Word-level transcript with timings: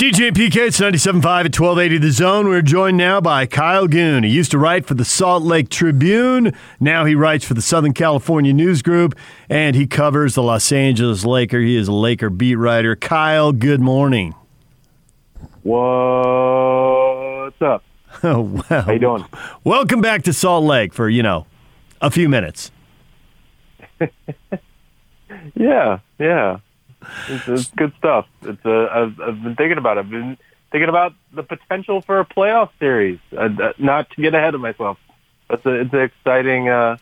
DJ 0.00 0.32
PK, 0.32 0.56
it's 0.56 0.80
97.5 0.80 1.24
at 1.24 1.56
1280 1.56 1.98
The 1.98 2.10
Zone. 2.10 2.48
We're 2.48 2.62
joined 2.62 2.96
now 2.96 3.20
by 3.20 3.46
Kyle 3.46 3.86
Goon. 3.86 4.24
He 4.24 4.30
used 4.30 4.50
to 4.50 4.58
write 4.58 4.86
for 4.86 4.94
the 4.94 5.04
Salt 5.04 5.44
Lake 5.44 5.68
Tribune. 5.68 6.52
Now 6.80 7.04
he 7.04 7.14
writes 7.14 7.44
for 7.44 7.54
the 7.54 7.62
Southern 7.62 7.92
California 7.92 8.52
News 8.52 8.82
Group, 8.82 9.14
and 9.48 9.76
he 9.76 9.86
covers 9.86 10.34
the 10.34 10.42
Los 10.42 10.72
Angeles 10.72 11.24
Laker. 11.24 11.60
He 11.60 11.76
is 11.76 11.86
a 11.86 11.92
Laker 11.92 12.28
beat 12.28 12.56
writer. 12.56 12.96
Kyle, 12.96 13.52
good 13.52 13.80
morning. 13.80 14.34
What's 15.62 17.62
up? 17.62 17.84
Oh, 18.24 18.40
well. 18.68 18.82
How 18.82 18.92
you 18.92 18.98
doing? 18.98 19.24
Welcome 19.62 20.00
back 20.00 20.24
to 20.24 20.32
Salt 20.32 20.64
Lake 20.64 20.92
for, 20.92 21.08
you 21.08 21.22
know, 21.22 21.46
a 22.00 22.10
few 22.10 22.28
minutes. 22.28 22.72
Yeah, 25.56 25.98
yeah. 26.18 26.58
It's, 27.28 27.48
it's 27.48 27.70
good 27.70 27.92
stuff. 27.98 28.26
It's 28.42 28.64
uh, 28.64 28.88
I've, 28.90 29.20
I've 29.20 29.42
been 29.42 29.56
thinking 29.56 29.78
about 29.78 29.96
it. 29.96 30.00
I've 30.00 30.10
been 30.10 30.38
thinking 30.70 30.88
about 30.88 31.14
the 31.32 31.42
potential 31.42 32.00
for 32.00 32.20
a 32.20 32.24
playoff 32.24 32.70
series. 32.78 33.18
Uh, 33.32 33.48
uh, 33.62 33.72
not 33.78 34.10
to 34.10 34.22
get 34.22 34.34
ahead 34.34 34.54
of 34.54 34.60
myself. 34.60 34.98
It's 35.50 35.64
a, 35.66 35.80
it's 35.80 35.92
an 35.92 36.00
exciting, 36.00 36.68
uh, 36.68 36.96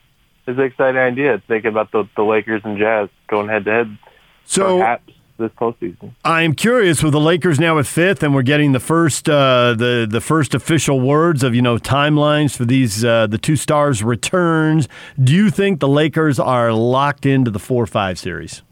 it's 0.47 0.59
an 0.59 0.65
exciting 0.65 1.01
idea. 1.01 1.43
Thinking 1.47 1.71
about 1.71 1.93
the, 1.93 2.09
the 2.17 2.23
Lakers 2.23 2.63
and 2.65 2.79
Jazz 2.79 3.09
going 3.29 3.49
head 3.49 3.65
to 3.65 3.71
head. 3.71 3.99
So 4.45 4.79
perhaps 4.79 5.13
this 5.39 5.51
postseason. 5.53 6.15
I'm 6.25 6.55
curious 6.55 7.03
with 7.03 7.13
the 7.13 7.21
Lakers 7.21 7.61
now 7.61 7.79
at 7.79 7.87
fifth, 7.87 8.23
and 8.23 8.35
we're 8.35 8.43
getting 8.43 8.73
the 8.73 8.81
first 8.81 9.29
uh, 9.29 9.75
the 9.77 10.07
the 10.09 10.21
first 10.21 10.55
official 10.55 11.01
words 11.01 11.43
of 11.43 11.55
you 11.55 11.63
know 11.63 11.77
timelines 11.77 12.57
for 12.57 12.65
these 12.65 13.05
uh, 13.05 13.27
the 13.27 13.39
two 13.39 13.57
stars 13.57 14.03
returns. 14.03 14.89
Do 15.23 15.35
you 15.35 15.51
think 15.51 15.81
the 15.81 15.89
Lakers 15.89 16.39
are 16.39 16.73
locked 16.73 17.27
into 17.27 17.51
the 17.51 17.59
four 17.59 17.87
five 17.87 18.19
series? 18.19 18.63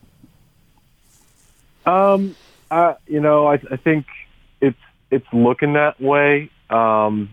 Um, 1.87 2.37
uh, 2.71 2.95
you 3.07 3.21
know, 3.21 3.47
I, 3.47 3.55
I 3.55 3.77
think 3.77 4.07
it's 4.61 4.79
it's 5.11 5.27
looking 5.33 5.75
that 5.75 6.01
way. 6.01 6.51
Um, 6.69 7.31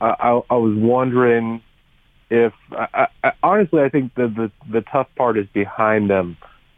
I, 0.00 0.08
I, 0.18 0.40
I 0.50 0.54
was 0.54 0.74
wondering 0.76 1.62
if, 2.30 2.52
I, 2.72 3.08
I, 3.22 3.32
honestly, 3.42 3.82
I 3.82 3.88
think 3.88 4.14
the, 4.14 4.28
the 4.28 4.52
the 4.70 4.80
tough 4.82 5.08
part 5.16 5.36
is 5.36 5.46
behind 5.52 6.08
them 6.08 6.36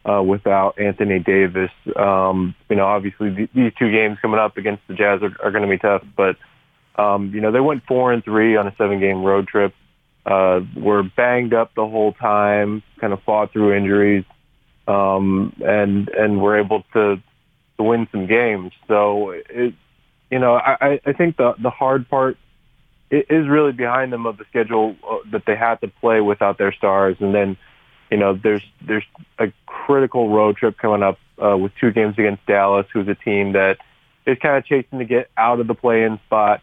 uh, 0.09 0.23
without 0.23 0.79
Anthony 0.81 1.19
Davis. 1.19 1.71
Um, 1.95 2.55
you 2.69 2.77
know, 2.77 2.87
obviously 2.87 3.35
th- 3.35 3.51
these 3.55 3.73
two 3.79 3.91
games 3.91 4.19
coming 4.21 4.41
up 4.41 4.57
against 4.57 4.83
the 4.89 4.95
Jazz 4.95 5.23
are, 5.23 5.37
are 5.43 5.51
going 5.51 5.63
to 5.63 5.69
be 5.69 5.79
tough, 5.79 6.03
but 6.17 6.37
um, 6.97 7.33
you 7.35 7.41
know 7.41 7.53
they 7.53 7.61
went 7.61 7.85
four 7.87 8.13
and 8.13 8.25
three 8.25 8.57
on 8.57 8.67
a 8.67 8.75
seven 8.77 9.01
game 9.01 9.23
road 9.23 9.47
trip. 9.47 9.75
Uh, 10.25 10.61
were 10.77 11.03
banged 11.03 11.53
up 11.53 11.75
the 11.75 11.87
whole 11.87 12.13
time, 12.13 12.81
kind 13.01 13.13
of 13.13 13.21
fought 13.25 13.53
through 13.53 13.75
injuries 13.75 14.25
um, 14.87 15.55
and 15.65 16.09
and 16.09 16.41
we're 16.41 16.59
able 16.59 16.85
to 16.93 17.21
to 17.77 17.83
win 17.83 18.09
some 18.13 18.27
games. 18.27 18.73
So 18.89 19.31
it, 19.31 19.75
you 20.31 20.39
know, 20.39 20.55
I, 20.55 21.01
I 21.05 21.13
think 21.13 21.37
the 21.37 21.55
the 21.59 21.71
hard 21.71 22.09
part 22.09 22.37
is 23.11 23.47
really 23.47 23.73
behind 23.73 24.13
them 24.13 24.27
of 24.27 24.39
the 24.39 24.45
schedule 24.49 24.97
uh, 25.09 25.19
that 25.31 25.45
they 25.47 25.55
had 25.55 25.81
to 25.83 25.89
play 25.89 26.21
without 26.21 26.59
their 26.59 26.73
stars, 26.73 27.17
and 27.21 27.35
then 27.35 27.57
you 28.11 28.17
know 28.17 28.35
there's 28.35 28.65
there's 28.81 29.05
a 29.39 29.53
critical 29.67 30.31
road 30.31 30.57
trip 30.57 30.79
coming 30.79 31.03
up 31.03 31.19
uh, 31.43 31.57
with 31.57 31.73
two 31.81 31.91
games 31.91 32.15
against 32.19 32.45
Dallas, 32.47 32.87
who's 32.93 33.09
a 33.09 33.15
team 33.15 33.53
that 33.53 33.79
is 34.27 34.39
kind 34.39 34.57
of 34.57 34.65
chasing 34.65 34.99
to 34.99 35.05
get 35.05 35.31
out 35.37 35.61
of 35.61 35.67
the 35.67 35.75
play-in 35.75 36.19
spot. 36.27 36.63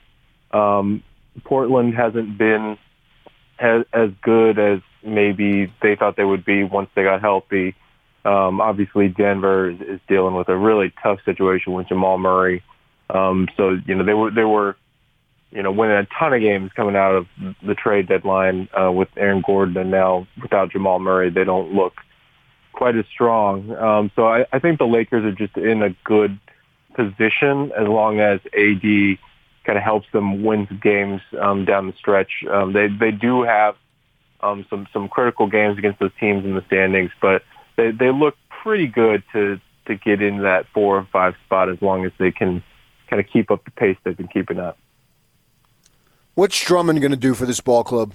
Um, 0.51 1.03
Portland 1.43 1.93
hasn't 1.93 2.37
been 2.37 2.77
as, 3.59 3.85
as 3.93 4.11
good 4.21 4.57
as 4.57 4.79
maybe 5.03 5.71
they 5.81 5.95
thought 5.95 6.15
they 6.15 6.23
would 6.23 6.45
be 6.45 6.63
once 6.63 6.89
they 6.95 7.03
got 7.03 7.21
healthy. 7.21 7.75
Um, 8.25 8.59
obviously, 8.61 9.07
Denver 9.07 9.69
is, 9.69 9.81
is 9.81 9.99
dealing 10.07 10.35
with 10.35 10.49
a 10.49 10.57
really 10.57 10.93
tough 11.01 11.19
situation 11.23 11.73
with 11.73 11.87
Jamal 11.87 12.17
Murray. 12.17 12.63
Um, 13.09 13.47
so 13.57 13.77
you 13.85 13.95
know 13.95 14.03
they 14.03 14.13
were 14.13 14.31
they 14.31 14.43
were 14.43 14.75
you 15.51 15.63
know 15.63 15.71
winning 15.71 15.97
a 15.97 16.07
ton 16.17 16.33
of 16.33 16.41
games 16.41 16.71
coming 16.75 16.95
out 16.95 17.15
of 17.15 17.27
the 17.65 17.73
trade 17.73 18.07
deadline 18.07 18.69
uh, 18.79 18.91
with 18.91 19.09
Aaron 19.17 19.41
Gordon, 19.45 19.77
and 19.77 19.91
now 19.91 20.27
without 20.41 20.71
Jamal 20.71 20.99
Murray, 20.99 21.29
they 21.29 21.43
don't 21.43 21.73
look 21.73 21.93
quite 22.73 22.95
as 22.95 23.05
strong. 23.11 23.71
Um, 23.75 24.11
so 24.15 24.27
I, 24.27 24.45
I 24.51 24.59
think 24.59 24.79
the 24.79 24.85
Lakers 24.87 25.25
are 25.25 25.31
just 25.31 25.57
in 25.57 25.81
a 25.81 25.95
good 26.03 26.39
position 26.95 27.71
as 27.71 27.87
long 27.87 28.19
as 28.19 28.39
AD 28.57 29.17
kind 29.65 29.77
of 29.77 29.83
helps 29.83 30.07
them 30.11 30.43
win 30.43 30.67
games 30.81 31.21
um, 31.39 31.65
down 31.65 31.87
the 31.87 31.93
stretch. 31.93 32.43
Um, 32.49 32.73
they 32.73 32.87
they 32.87 33.11
do 33.11 33.43
have 33.43 33.75
um, 34.41 34.65
some 34.69 34.87
some 34.93 35.07
critical 35.07 35.47
games 35.47 35.77
against 35.77 35.99
those 35.99 36.11
teams 36.19 36.45
in 36.45 36.55
the 36.55 36.63
standings, 36.67 37.11
but 37.21 37.43
they 37.79 37.91
they 37.91 38.11
look 38.11 38.35
pretty 38.61 38.87
good 38.87 39.23
to 39.33 39.59
to 39.85 39.95
get 39.95 40.21
in 40.21 40.43
that 40.43 40.67
four 40.73 40.97
or 40.97 41.07
five 41.11 41.35
spot 41.45 41.69
as 41.69 41.81
long 41.81 42.05
as 42.05 42.11
they 42.19 42.31
can 42.31 42.61
kind 43.09 43.19
of 43.19 43.27
keep 43.27 43.49
up 43.49 43.63
the 43.65 43.71
pace 43.71 43.97
they've 44.03 44.17
been 44.17 44.27
keeping 44.27 44.59
up. 44.59 44.77
What's 46.35 46.61
Drummond 46.63 47.01
going 47.01 47.11
to 47.11 47.17
do 47.17 47.33
for 47.33 47.45
this 47.45 47.59
ball 47.59 47.83
club? 47.83 48.13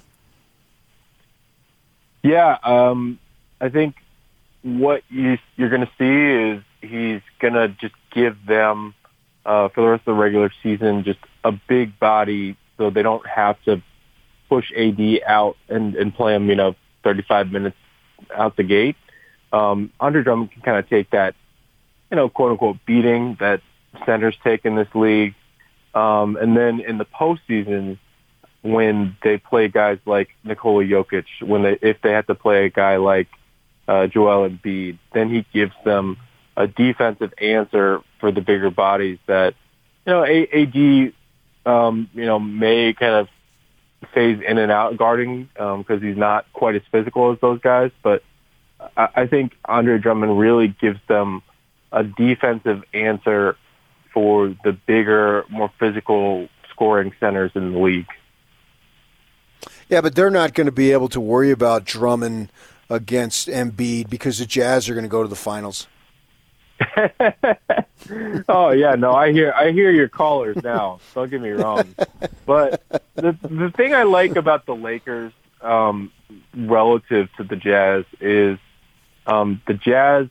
Yeah, 2.23 2.57
um, 2.63 3.19
I 3.59 3.69
think 3.69 3.95
what 4.63 5.03
you, 5.09 5.37
you're 5.57 5.69
going 5.69 5.85
to 5.85 5.91
see 5.97 6.55
is 6.55 6.63
he's 6.81 7.21
going 7.39 7.53
to 7.53 7.67
just 7.67 7.93
give 8.11 8.37
them 8.45 8.95
uh, 9.45 9.69
for 9.69 9.81
the 9.81 9.87
rest 9.89 10.01
of 10.01 10.15
the 10.15 10.21
regular 10.21 10.51
season 10.63 11.03
just 11.03 11.19
a 11.43 11.51
big 11.51 11.99
body 11.99 12.57
so 12.77 12.89
they 12.89 13.03
don't 13.03 13.27
have 13.27 13.61
to 13.65 13.83
push 14.49 14.71
AD 14.71 14.99
out 15.27 15.57
and, 15.69 15.95
and 15.95 16.15
play 16.15 16.33
him, 16.35 16.49
you 16.49 16.55
know, 16.55 16.75
35 17.03 17.51
minutes 17.51 17.77
out 18.33 18.55
the 18.55 18.63
gate 18.63 18.95
um, 19.55 19.91
Andre 19.99 20.21
Drummond 20.23 20.51
can 20.51 20.61
kind 20.61 20.77
of 20.77 20.89
take 20.89 21.11
that, 21.11 21.33
you 22.11 22.17
know, 22.17 22.27
quote 22.29 22.51
unquote 22.51 22.77
beating 22.85 23.37
that 23.39 23.61
centers 24.05 24.35
take 24.43 24.65
in 24.65 24.75
this 24.75 24.89
league. 24.93 25.33
Um, 25.93 26.35
and 26.35 26.57
then 26.57 26.81
in 26.81 26.97
the 26.97 27.05
postseason, 27.05 27.97
when 28.61 29.15
they 29.23 29.37
play 29.37 29.69
guys 29.69 29.99
like 30.05 30.29
Nikola 30.43 30.83
Jokic, 30.83 31.25
when 31.41 31.63
they 31.63 31.77
if 31.81 32.01
they 32.01 32.11
have 32.11 32.27
to 32.27 32.35
play 32.35 32.65
a 32.65 32.69
guy 32.69 32.97
like 32.97 33.27
uh, 33.87 34.07
Joel 34.07 34.49
Embiid, 34.49 34.97
then 35.13 35.29
he 35.29 35.45
gives 35.53 35.73
them 35.85 36.17
a 36.57 36.67
defensive 36.67 37.33
answer 37.39 38.01
for 38.19 38.31
the 38.31 38.41
bigger 38.41 38.71
bodies 38.71 39.19
that 39.27 39.53
you 40.05 40.11
know 40.11 40.25
AD 40.25 41.13
um, 41.65 42.09
you 42.13 42.25
know 42.25 42.39
may 42.39 42.93
kind 42.93 43.13
of 43.13 43.27
phase 44.13 44.41
in 44.45 44.57
and 44.57 44.71
out 44.71 44.97
guarding 44.97 45.49
because 45.53 45.85
um, 45.89 46.01
he's 46.01 46.17
not 46.17 46.45
quite 46.51 46.75
as 46.75 46.81
physical 46.91 47.31
as 47.31 47.39
those 47.39 47.61
guys, 47.61 47.91
but 48.03 48.21
I 48.97 49.27
think 49.27 49.53
Andre 49.65 49.97
Drummond 49.97 50.37
really 50.37 50.67
gives 50.67 50.99
them 51.07 51.41
a 51.91 52.03
defensive 52.03 52.83
answer 52.93 53.57
for 54.13 54.55
the 54.63 54.73
bigger, 54.73 55.45
more 55.49 55.71
physical 55.79 56.47
scoring 56.69 57.13
centers 57.19 57.51
in 57.55 57.73
the 57.73 57.79
league. 57.79 58.07
Yeah, 59.89 60.01
but 60.01 60.15
they're 60.15 60.29
not 60.29 60.53
going 60.53 60.65
to 60.65 60.71
be 60.71 60.91
able 60.91 61.09
to 61.09 61.21
worry 61.21 61.51
about 61.51 61.85
Drummond 61.85 62.51
against 62.89 63.47
Embiid 63.47 64.09
because 64.09 64.39
the 64.39 64.45
Jazz 64.45 64.89
are 64.89 64.93
going 64.93 65.05
to 65.05 65.09
go 65.09 65.23
to 65.23 65.29
the 65.29 65.35
finals. 65.35 65.87
oh 68.49 68.71
yeah, 68.71 68.95
no, 68.95 69.13
I 69.13 69.31
hear 69.31 69.53
I 69.53 69.71
hear 69.71 69.91
your 69.91 70.09
callers 70.09 70.61
now. 70.61 70.99
Don't 71.13 71.29
get 71.31 71.39
me 71.39 71.51
wrong, 71.51 71.95
but 72.45 72.83
the 73.15 73.37
the 73.41 73.71
thing 73.77 73.95
I 73.95 74.03
like 74.03 74.35
about 74.35 74.65
the 74.65 74.75
Lakers 74.75 75.31
um, 75.61 76.11
relative 76.53 77.29
to 77.37 77.45
the 77.45 77.55
Jazz 77.55 78.03
is 78.19 78.59
um, 79.27 79.61
the 79.67 79.73
Jazz, 79.73 80.27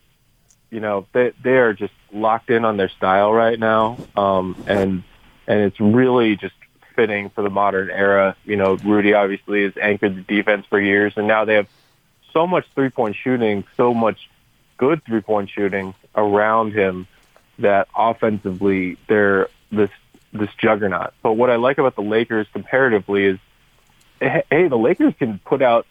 you 0.70 0.80
know, 0.80 1.06
they 1.12 1.32
they 1.42 1.56
are 1.58 1.72
just 1.72 1.92
locked 2.12 2.50
in 2.50 2.64
on 2.64 2.76
their 2.76 2.88
style 2.88 3.32
right 3.32 3.58
now, 3.58 3.98
um, 4.16 4.56
and 4.66 5.02
and 5.46 5.60
it's 5.60 5.80
really 5.80 6.36
just 6.36 6.54
fitting 6.94 7.30
for 7.30 7.42
the 7.42 7.50
modern 7.50 7.90
era. 7.90 8.36
You 8.44 8.56
know, 8.56 8.76
Rudy 8.76 9.14
obviously 9.14 9.64
has 9.64 9.76
anchored 9.76 10.16
the 10.16 10.22
defense 10.22 10.66
for 10.66 10.80
years, 10.80 11.14
and 11.16 11.26
now 11.26 11.44
they 11.44 11.54
have 11.54 11.68
so 12.32 12.46
much 12.46 12.66
three 12.74 12.90
point 12.90 13.16
shooting, 13.16 13.64
so 13.76 13.94
much 13.94 14.28
good 14.76 15.04
three 15.04 15.20
point 15.20 15.50
shooting 15.50 15.94
around 16.14 16.72
him 16.72 17.06
that 17.58 17.88
offensively 17.96 18.96
they're 19.08 19.48
this 19.70 19.90
this 20.32 20.50
juggernaut. 20.58 21.14
But 21.22 21.34
what 21.34 21.50
I 21.50 21.56
like 21.56 21.78
about 21.78 21.94
the 21.94 22.02
Lakers 22.02 22.46
comparatively 22.52 23.24
is, 23.26 23.38
hey, 24.20 24.68
the 24.68 24.76
Lakers 24.76 25.14
can 25.18 25.38
put 25.38 25.62
out 25.62 25.86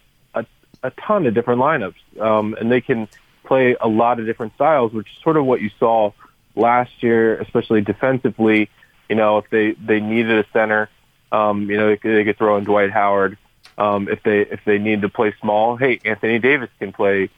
a 0.83 0.91
ton 0.91 1.25
of 1.25 1.33
different 1.33 1.61
lineups, 1.61 2.21
um, 2.21 2.55
and 2.59 2.71
they 2.71 2.81
can 2.81 3.07
play 3.45 3.75
a 3.79 3.87
lot 3.87 4.19
of 4.19 4.25
different 4.25 4.53
styles, 4.55 4.93
which 4.93 5.07
is 5.07 5.23
sort 5.23 5.37
of 5.37 5.45
what 5.45 5.61
you 5.61 5.71
saw 5.79 6.11
last 6.55 6.91
year, 7.01 7.39
especially 7.39 7.81
defensively. 7.81 8.69
You 9.09 9.15
know, 9.15 9.37
if 9.37 9.49
they 9.49 9.71
they 9.71 9.99
needed 9.99 10.45
a 10.45 10.45
center, 10.51 10.89
um, 11.31 11.69
you 11.69 11.77
know, 11.77 11.87
they 11.87 11.97
could, 11.97 12.15
they 12.15 12.23
could 12.23 12.37
throw 12.37 12.57
in 12.57 12.63
Dwight 12.63 12.91
Howard. 12.91 13.37
Um, 13.77 14.07
if 14.07 14.21
they 14.23 14.41
if 14.41 14.59
they 14.65 14.77
need 14.77 15.01
to 15.01 15.09
play 15.09 15.33
small, 15.41 15.77
hey, 15.77 15.99
Anthony 16.05 16.37
Davis 16.39 16.69
can 16.79 16.91
play 16.91 17.29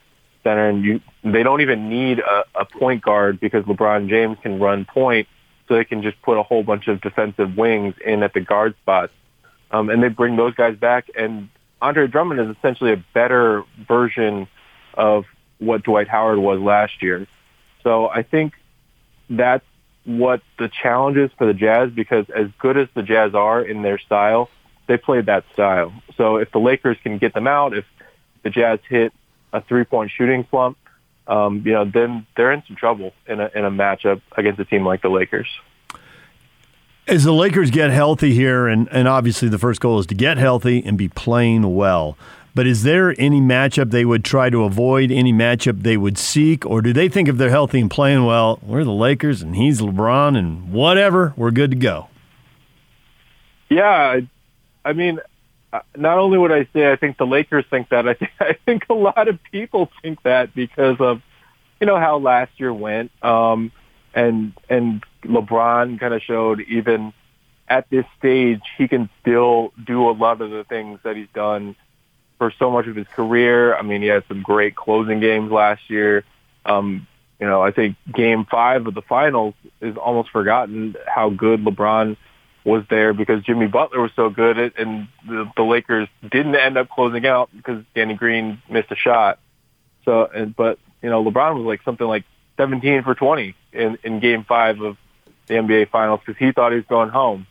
center, 0.44 0.68
and 0.68 0.84
you 0.84 1.02
they 1.24 1.44
don't 1.44 1.62
even 1.62 1.90
need 1.90 2.20
a, 2.20 2.44
a 2.56 2.66
point 2.66 3.02
guard 3.02 3.40
because 3.40 3.64
LeBron 3.66 4.10
James 4.10 4.38
can 4.42 4.60
run 4.60 4.86
point, 4.86 5.28
so 5.68 5.76
they 5.76 5.86
can 5.86 6.02
just 6.02 6.22
put 6.22 6.38
a 6.38 6.44
whole 6.44 6.64
bunch 6.64 6.88
of 6.88 7.00
defensive 7.02 7.56
wings 7.56 7.96
in 8.04 8.22
at 8.24 8.34
the 8.34 8.42
guard 8.42 8.76
spots, 8.82 9.14
um, 9.72 9.90
and 9.90 10.04
they 10.04 10.10
bring 10.10 10.36
those 10.36 10.56
guys 10.56 10.76
back, 10.76 11.10
and 11.18 11.50
Andre 11.86 12.08
Drummond 12.08 12.40
is 12.40 12.58
essentially 12.58 12.94
a 12.94 13.04
better 13.14 13.64
version 13.88 14.48
of 14.96 15.26
what 15.60 15.84
Dwight 15.84 16.08
Howard 16.08 16.40
was 16.40 16.60
last 16.60 17.04
year. 17.04 17.28
So 17.84 18.10
I 18.10 18.24
think 18.24 18.54
that's 19.30 19.64
what 20.04 20.42
the 20.58 20.68
challenge 20.82 21.18
is 21.18 21.30
for 21.38 21.46
the 21.46 21.54
Jazz 21.54 21.92
because 21.92 22.26
as 22.32 22.48
good 22.58 22.76
as 22.76 22.88
the 22.96 23.04
Jazz 23.04 23.36
are 23.36 23.62
in 23.62 23.84
their 23.84 24.00
style, 24.00 24.50
they 24.88 24.98
played 24.98 25.28
that 25.28 25.46
style. 25.54 25.94
So 26.18 26.38
if 26.38 26.52
the 26.52 26.58
Lakers 26.60 26.98
can 27.04 27.20
get 27.20 27.36
them 27.36 27.46
out, 27.46 27.78
if 27.78 27.86
the 28.42 28.50
Jazz 28.50 28.80
hit 28.90 29.14
a 29.54 29.62
three-point 29.62 30.10
shooting 30.10 30.48
slump, 30.50 30.80
um, 31.28 31.62
you 31.66 31.74
know, 31.74 31.86
then 31.86 32.26
they're 32.36 32.52
in 32.52 32.64
some 32.66 32.76
trouble 32.76 33.14
in 33.28 33.40
a, 33.40 33.52
in 33.54 33.64
a 33.64 33.70
matchup 33.70 34.22
against 34.36 34.60
a 34.60 34.66
team 34.66 34.84
like 34.84 35.04
the 35.04 35.10
Lakers. 35.10 35.50
As 37.08 37.24
the 37.24 37.32
Lakers 37.32 37.70
get 37.70 37.92
healthy 37.92 38.34
here, 38.34 38.68
and, 38.68 38.88
and 38.92 39.08
obviously 39.08 39.48
the 39.48 39.60
first 39.60 39.80
goal 39.80 40.00
is 40.00 40.08
to 40.08 40.16
get 40.16 40.38
healthy 40.38 40.84
and 40.84 40.98
be 40.98 41.08
playing 41.08 41.76
well. 41.76 42.18
But 42.56 42.66
is 42.66 42.82
there 42.84 43.14
any 43.20 43.40
matchup 43.42 43.92
they 43.92 44.06
would 44.06 44.24
try 44.24 44.50
to 44.50 44.64
avoid, 44.64 45.12
any 45.12 45.32
matchup 45.32 45.84
they 45.84 45.98
would 45.98 46.18
seek, 46.18 46.66
or 46.66 46.82
do 46.82 46.94
they 46.94 47.08
think 47.08 47.28
if 47.28 47.38
they're 47.38 47.50
healthy 47.50 47.80
and 47.82 47.92
playing 47.92 48.26
well, 48.26 48.60
we're 48.64 48.84
the 48.84 48.92
Lakers 48.92 49.42
and 49.42 49.56
he's 49.56 49.82
LeBron 49.82 50.38
and 50.38 50.72
whatever, 50.72 51.34
we're 51.36 51.52
good 51.52 51.70
to 51.72 51.78
go? 51.78 52.08
Yeah, 53.70 54.22
I 54.84 54.94
mean, 54.94 55.20
uh, 55.74 55.82
not 55.96 56.18
only 56.18 56.38
would 56.38 56.52
I 56.52 56.68
say 56.74 56.92
I 56.92 56.96
think 56.96 57.18
the 57.18 57.28
Lakers 57.28 57.66
think 57.70 57.90
that, 57.90 58.08
I 58.08 58.14
think 58.14 58.32
I 58.40 58.54
think 58.66 58.86
a 58.90 58.94
lot 58.94 59.28
of 59.28 59.38
people 59.52 59.92
think 60.02 60.24
that 60.24 60.56
because 60.56 60.96
of 61.00 61.22
you 61.80 61.86
know 61.86 62.00
how 62.00 62.18
last 62.18 62.52
year 62.58 62.74
went, 62.74 63.12
um, 63.22 63.72
and 64.14 64.54
and 64.70 65.04
LeBron 65.26 66.00
kind 66.00 66.14
of 66.14 66.22
showed 66.22 66.62
even 66.62 67.14
at 67.68 67.90
this 67.90 68.06
stage 68.18 68.62
he 68.78 68.88
can 68.88 69.10
still 69.22 69.74
do 69.86 70.10
a 70.10 70.12
lot 70.12 70.42
of 70.42 70.52
the 70.52 70.64
things 70.64 71.00
that 71.04 71.16
he's 71.16 71.28
done 71.34 71.76
for 72.38 72.54
so 72.60 72.70
much 72.70 72.88
of 72.88 72.96
his 72.96 73.08
career. 73.08 73.76
I 73.76 73.82
mean, 73.82 74.02
he 74.02 74.08
had 74.08 74.24
some 74.28 74.42
great 74.42 74.76
closing 74.76 75.20
games 75.20 75.52
last 75.52 75.90
year. 75.90 76.24
Um, 76.66 77.08
you 77.40 77.48
know, 77.48 77.62
I 77.62 77.72
think 77.72 77.98
Game 78.14 78.46
Five 78.46 78.88
of 78.88 78.94
the 78.94 79.02
finals 79.02 79.56
is 79.82 79.98
almost 79.98 80.30
forgotten 80.32 80.96
how 81.06 81.30
good 81.30 81.64
LeBron 81.64 82.18
was 82.64 82.84
there 82.90 83.14
because 83.14 83.44
Jimmy 83.44 83.68
Butler 83.68 84.02
was 84.02 84.12
so 84.16 84.30
good, 84.30 84.58
at, 84.58 84.80
and 84.80 85.08
the, 85.28 85.52
the 85.56 85.64
Lakers 85.64 86.08
didn't 86.22 86.56
end 86.56 86.78
up 86.78 86.90
closing 86.90 87.26
out 87.26 87.50
because 87.56 87.84
Danny 87.94 88.16
Green 88.16 88.62
missed 88.70 88.92
a 88.92 88.96
shot. 88.96 89.40
So, 90.04 90.26
and 90.26 90.56
but 90.56 90.80
you 91.02 91.10
know, 91.10 91.24
LeBron 91.24 91.56
was 91.56 91.66
like 91.66 91.84
something 91.84 92.08
like 92.08 92.24
17 92.58 93.04
for 93.04 93.16
20 93.16 93.56
in 93.74 93.98
in 94.04 94.20
Game 94.20 94.46
Five 94.46 94.82
of 94.82 94.98
the 95.48 95.56
NBA 95.56 95.90
Finals 95.90 96.22
because 96.26 96.38
he 96.40 96.52
thought 96.52 96.72
he 96.72 96.78
was 96.78 96.86
going 96.88 97.10
home, 97.10 97.48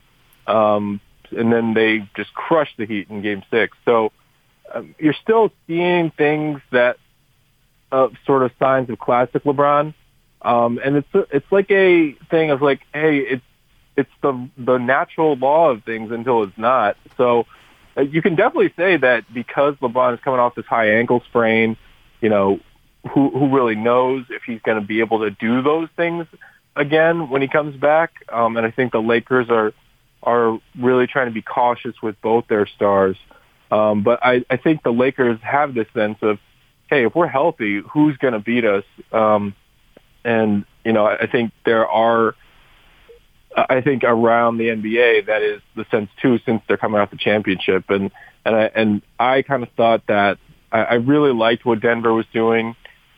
um, 0.46 1.00
and 1.36 1.52
then 1.52 1.74
they 1.74 2.08
just 2.16 2.32
crushed 2.34 2.76
the 2.76 2.86
Heat 2.86 3.08
in 3.10 3.22
Game 3.22 3.42
Six. 3.50 3.76
So 3.84 4.12
um, 4.72 4.94
you're 4.98 5.14
still 5.22 5.52
seeing 5.66 6.10
things 6.10 6.60
that 6.70 6.98
uh, 7.92 8.08
sort 8.26 8.42
of 8.42 8.52
signs 8.58 8.90
of 8.90 8.98
classic 8.98 9.44
LeBron. 9.44 9.94
Um, 10.42 10.78
and 10.84 10.96
it's 10.96 11.08
it's 11.32 11.50
like 11.50 11.70
a 11.70 12.12
thing 12.30 12.50
of 12.50 12.60
like, 12.60 12.80
hey, 12.92 13.18
it's 13.18 13.44
it's 13.96 14.10
the 14.22 14.48
the 14.58 14.78
natural 14.78 15.36
law 15.36 15.70
of 15.70 15.84
things 15.84 16.10
until 16.10 16.42
it's 16.42 16.58
not. 16.58 16.96
So 17.16 17.46
uh, 17.96 18.02
you 18.02 18.20
can 18.20 18.34
definitely 18.34 18.72
say 18.76 18.96
that 18.98 19.32
because 19.32 19.74
LeBron 19.76 20.14
is 20.14 20.20
coming 20.20 20.40
off 20.40 20.54
this 20.54 20.66
high 20.66 20.98
ankle 20.98 21.22
sprain, 21.28 21.76
you 22.20 22.28
know, 22.28 22.60
who 23.10 23.30
who 23.30 23.54
really 23.54 23.76
knows 23.76 24.26
if 24.30 24.42
he's 24.42 24.60
going 24.62 24.80
to 24.80 24.86
be 24.86 25.00
able 25.00 25.20
to 25.20 25.30
do 25.30 25.62
those 25.62 25.88
things 25.96 26.26
again 26.76 27.28
when 27.30 27.42
he 27.42 27.48
comes 27.48 27.76
back? 27.76 28.12
Um, 28.30 28.56
and 28.56 28.66
I 28.66 28.70
think 28.70 28.92
the 28.92 29.02
Lakers 29.02 29.48
are 29.50 29.72
are 30.22 30.58
really 30.78 31.06
trying 31.06 31.26
to 31.26 31.32
be 31.32 31.42
cautious 31.42 31.94
with 32.02 32.20
both 32.22 32.46
their 32.48 32.66
stars. 32.66 33.16
Um, 33.70 34.02
but 34.02 34.20
I, 34.24 34.44
I 34.48 34.56
think 34.56 34.82
the 34.82 34.92
Lakers 34.92 35.38
have 35.42 35.74
this 35.74 35.86
sense 35.92 36.16
of, 36.22 36.38
hey, 36.88 37.04
if 37.04 37.14
we're 37.14 37.26
healthy, 37.26 37.82
who's 37.92 38.16
going 38.16 38.32
to 38.32 38.40
beat 38.40 38.64
us? 38.64 38.84
Um, 39.12 39.54
and 40.24 40.64
you 40.84 40.92
know, 40.92 41.06
I 41.06 41.26
think 41.26 41.52
there 41.64 41.86
are 41.86 42.34
I 43.56 43.80
think 43.82 44.02
around 44.04 44.58
the 44.58 44.68
NBA 44.68 45.26
that 45.26 45.42
is 45.42 45.60
the 45.76 45.86
sense 45.90 46.10
too, 46.20 46.38
since 46.44 46.62
they're 46.66 46.76
coming 46.76 47.00
off 47.00 47.10
the 47.10 47.16
championship, 47.16 47.84
and 47.88 48.10
and 48.44 48.56
I 48.56 48.70
and 48.74 49.02
I 49.18 49.42
kind 49.42 49.62
of 49.62 49.68
thought 49.76 50.06
that 50.08 50.38
I, 50.72 50.80
I 50.80 50.94
really 50.94 51.32
liked 51.32 51.64
what 51.64 51.80
Denver 51.80 52.12
was 52.12 52.26
doing. 52.32 52.74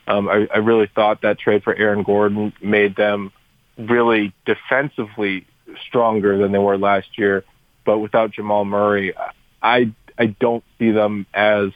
Um, 0.07 0.29
I, 0.29 0.47
I 0.53 0.57
really 0.59 0.89
thought 0.93 1.23
that 1.23 1.39
trade 1.39 1.63
for 1.63 1.75
Aaron 1.75 2.03
Gordon 2.03 2.53
made 2.61 2.95
them 2.95 3.31
really 3.77 4.33
defensively 4.45 5.45
stronger 5.87 6.37
than 6.37 6.51
they 6.51 6.59
were 6.59 6.77
last 6.77 7.17
year. 7.17 7.43
But 7.85 7.99
without 7.99 8.31
Jamal 8.31 8.65
Murray, 8.65 9.13
I 9.61 9.91
I 10.17 10.27
don't 10.27 10.63
see 10.79 10.91
them 10.91 11.25
as 11.33 11.69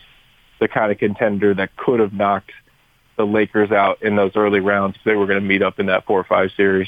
the 0.60 0.68
kind 0.68 0.92
of 0.92 0.98
contender 0.98 1.54
that 1.54 1.76
could 1.76 2.00
have 2.00 2.14
knocked 2.14 2.52
the 3.18 3.26
Lakers 3.26 3.72
out 3.72 4.02
in 4.02 4.16
those 4.16 4.32
early 4.36 4.60
rounds 4.60 4.96
if 4.98 5.04
they 5.04 5.16
were 5.16 5.28
going 5.28 5.40
to 5.40 5.46
meet 5.46 5.62
up 5.62 5.80
in 5.80 5.88
that 5.88 6.06
four 6.06 6.20
or 6.20 6.24
five 6.24 6.52
series. 6.58 6.88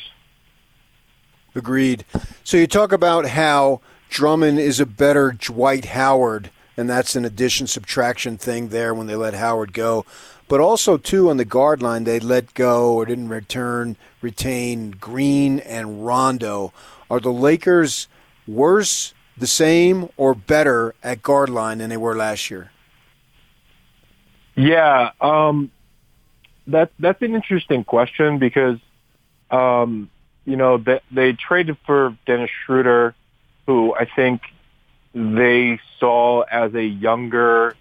Agreed. 1.56 2.06
So 2.44 2.57
you 2.57 2.68
talk 2.68 2.92
about 2.92 3.27
how 3.27 3.81
Drummond 4.09 4.59
is 4.59 4.80
a 4.80 4.86
better 4.86 5.31
Dwight 5.31 5.86
Howard, 5.86 6.50
and 6.75 6.89
that's 6.89 7.16
an 7.16 7.25
addition 7.25 7.68
subtraction 7.68 8.38
thing 8.38 8.69
there 8.69 8.94
when 8.94 9.07
they 9.07 9.16
let 9.16 9.36
Howard 9.36 9.74
go. 9.74 10.06
But 10.53 10.61
also 10.61 10.97
too 10.97 11.31
on 11.31 11.38
the 11.38 11.45
guard 11.45 11.81
line, 11.81 12.03
they 12.03 12.19
let 12.19 12.53
go 12.53 12.94
or 12.94 13.07
didn't 13.07 13.29
return 13.29 13.97
retain 14.21 14.91
Green 14.91 15.57
and 15.57 16.05
Rondo. 16.05 16.71
Are 17.09 17.19
the 17.19 17.33
Lakers 17.33 18.07
worse, 18.45 19.15
the 19.35 19.47
same, 19.47 20.09
or 20.15 20.35
better 20.35 20.94
at 21.01 21.23
guard 21.23 21.50
line 21.50 21.79
than 21.79 21.89
they 21.89 21.97
were 21.97 22.15
last 22.15 22.51
year? 22.51 22.69
Yeah, 24.53 25.09
um, 25.19 25.71
that's 26.67 26.94
that's 26.99 27.23
an 27.23 27.33
interesting 27.33 27.83
question 27.83 28.38
because 28.38 28.77
um, 29.49 30.07
you 30.45 30.56
know, 30.56 30.77
they, 30.77 30.99
they 31.09 31.33
traded 31.33 31.77
for 31.83 32.15
Dennis 32.27 32.51
Schroeder, 32.63 33.15
who 33.65 33.95
I 33.95 34.06
think 34.06 34.44
they 35.15 35.79
saw 35.99 36.41
as 36.41 36.75
a 36.75 36.85
younger, 36.85 37.75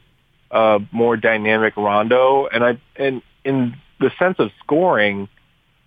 uh, 0.53 0.79
more 0.93 1.17
dynamic 1.17 1.77
Rondo. 1.77 2.47
And 2.47 2.63
I, 2.63 2.81
and 2.95 3.23
in 3.45 3.75
the 3.99 4.11
sense 4.19 4.37
of 4.39 4.51
scoring, 4.63 5.29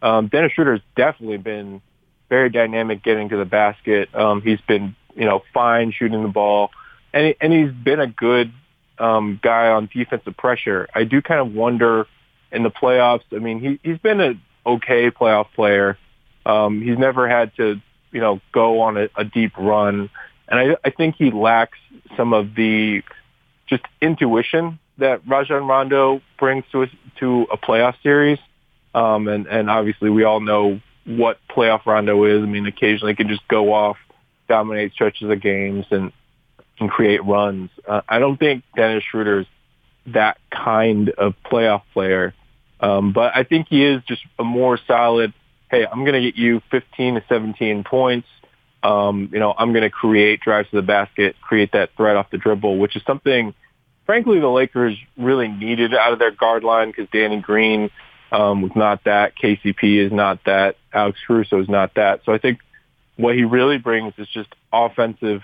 um, 0.02 0.28
Dennis 0.28 0.52
Schroeder 0.52 0.74
has 0.74 0.82
definitely 0.96 1.38
been 1.38 1.82
very 2.28 2.50
dynamic 2.50 3.04
getting 3.04 3.30
to 3.30 3.38
the 3.38 3.46
basket. 3.46 4.14
Um, 4.14 4.42
he's 4.42 4.60
been, 4.62 4.96
you 5.16 5.26
know, 5.26 5.44
fine 5.54 5.92
shooting 5.92 6.24
the 6.24 6.30
ball 6.30 6.72
and, 7.14 7.28
he, 7.28 7.36
and 7.40 7.54
he's 7.54 7.72
been 7.72 8.00
a 8.00 8.08
good, 8.08 8.52
um, 8.98 9.40
guy 9.42 9.68
on 9.68 9.90
defensive 9.94 10.36
pressure. 10.38 10.88
I 10.94 11.04
do 11.04 11.22
kind 11.22 11.40
of 11.40 11.54
wonder 11.54 12.08
in 12.52 12.64
the 12.64 12.72
playoffs. 12.72 13.24
I 13.32 13.38
mean, 13.38 13.60
he, 13.60 13.80
he's 13.84 14.00
been 14.00 14.20
an 14.20 14.42
okay 14.66 15.12
playoff 15.12 15.48
player. 15.54 15.98
Um, 16.46 16.82
he's 16.82 16.98
never 16.98 17.28
had 17.28 17.56
to, 17.58 17.82
you 18.12 18.22
know, 18.22 18.42
go 18.52 18.82
on 18.82 18.98
a, 18.98 19.10
a 19.16 19.24
deep 19.24 19.58
run, 19.58 20.10
and 20.48 20.60
I, 20.60 20.78
I 20.84 20.90
think 20.92 21.16
he 21.16 21.32
lacks 21.32 21.78
some 22.16 22.34
of 22.34 22.56
the 22.56 23.02
just 23.68 23.84
intuition 24.02 24.80
that 24.98 25.22
Rajon 25.28 25.68
Rondo 25.68 26.22
brings 26.40 26.64
to 26.72 26.84
a, 26.84 26.88
to 27.20 27.48
a 27.52 27.58
playoff 27.58 27.96
series. 28.02 28.40
Um, 28.94 29.28
and, 29.28 29.48
and 29.48 29.70
obviously 29.70 30.10
we 30.10 30.24
all 30.24 30.40
know 30.40 30.80
what 31.06 31.40
playoff 31.50 31.86
Rondo 31.86 32.24
is. 32.24 32.42
I 32.42 32.46
mean, 32.46 32.66
occasionally 32.66 33.14
he 33.14 33.16
can 33.16 33.28
just 33.28 33.48
go 33.48 33.74
off, 33.74 33.98
dominate 34.48 34.94
stretches 34.94 35.30
of 35.30 35.42
games 35.42 35.86
and, 35.92 36.12
and 36.80 36.90
create 36.90 37.24
runs. 37.24 37.70
Uh, 37.88 38.02
I 38.08 38.20
don't 38.20 38.38
think 38.38 38.64
Dennis 38.76 39.04
Schroeder 39.04 39.42
is 39.42 39.48
that 40.08 40.38
kind 40.50 41.10
of 41.10 41.34
playoff 41.44 41.82
player. 41.94 42.34
Um, 42.80 43.14
but 43.14 43.36
I 43.36 43.44
think 43.44 43.68
he 43.70 43.84
is 43.84 44.04
just 44.08 44.22
a 44.40 44.44
more 44.44 44.80
solid 44.88 45.34
hey, 45.70 45.86
I'm 45.86 46.02
going 46.02 46.14
to 46.14 46.22
get 46.22 46.36
you 46.36 46.62
15 46.72 47.16
to 47.16 47.24
17 47.28 47.84
points. 47.84 48.28
Um, 48.86 49.30
you 49.34 49.40
know, 49.40 49.52
I'm 49.58 49.72
going 49.72 49.82
to 49.82 49.90
create 49.90 50.42
drives 50.42 50.70
to 50.70 50.76
the 50.76 50.84
basket, 50.84 51.36
create 51.42 51.72
that 51.72 51.90
threat 51.98 52.16
off 52.16 52.30
the 52.30 52.38
dribble, 52.38 52.78
which 52.78 52.96
is 52.96 53.02
something, 53.08 53.56
frankly, 54.06 54.40
the 54.40 54.48
Lakers 54.48 54.96
really 55.18 55.48
needed 55.48 55.96
out 55.96 56.14
of 56.14 56.20
their 56.20 56.30
guard 56.30 56.64
line 56.64 56.90
because 56.90 57.08
Danny 57.12 57.42
Green 57.42 57.90
um, 58.32 58.62
was 58.62 58.72
not 58.76 59.04
that. 59.06 59.34
KCP 59.36 60.06
is 60.06 60.12
not 60.12 60.40
that. 60.46 60.76
Alex 60.94 61.18
Caruso 61.26 61.60
is 61.62 61.68
not 61.68 61.96
that. 61.96 62.22
So 62.26 62.32
I 62.32 62.38
think 62.38 62.60
what 63.16 63.36
he 63.36 63.44
really 63.44 63.80
brings 63.80 64.14
is 64.20 64.28
just 64.28 64.50
offensive 64.72 65.42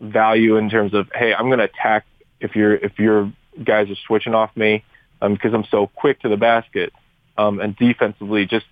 value 0.00 0.56
in 0.56 0.68
terms 0.68 0.94
of, 0.94 1.08
hey, 1.14 1.32
I'm 1.32 1.46
going 1.46 1.60
to 1.60 1.66
attack 1.66 2.06
if 2.40 2.56
you're 2.56 2.74
if 2.74 2.98
your 2.98 3.32
guys 3.62 3.88
are 3.88 3.96
switching 4.04 4.34
off 4.34 4.50
me 4.56 4.84
um, 5.22 5.34
because 5.34 5.54
I'm 5.54 5.64
so 5.70 5.86
quick 5.86 6.22
to 6.22 6.28
the 6.28 6.36
basket. 6.36 6.92
Um, 7.36 7.60
and 7.60 7.76
defensively, 7.76 8.46
just 8.46 8.66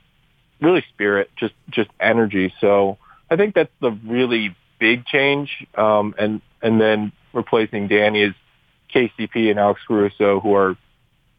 really 0.60 0.84
spirit, 0.92 1.30
just 1.36 1.54
just 1.70 1.90
energy. 2.00 2.52
So 2.60 2.98
I 3.30 3.36
think 3.36 3.54
that's 3.54 3.72
the 3.80 3.90
really 3.90 4.54
big 4.78 5.06
change. 5.06 5.66
Um, 5.74 6.14
and 6.18 6.40
and 6.62 6.80
then 6.80 7.12
replacing 7.32 7.88
Danny 7.88 8.22
is 8.22 8.34
KCP 8.94 9.50
and 9.50 9.58
Alex 9.58 9.80
Caruso, 9.86 10.40
who 10.40 10.54
are 10.54 10.76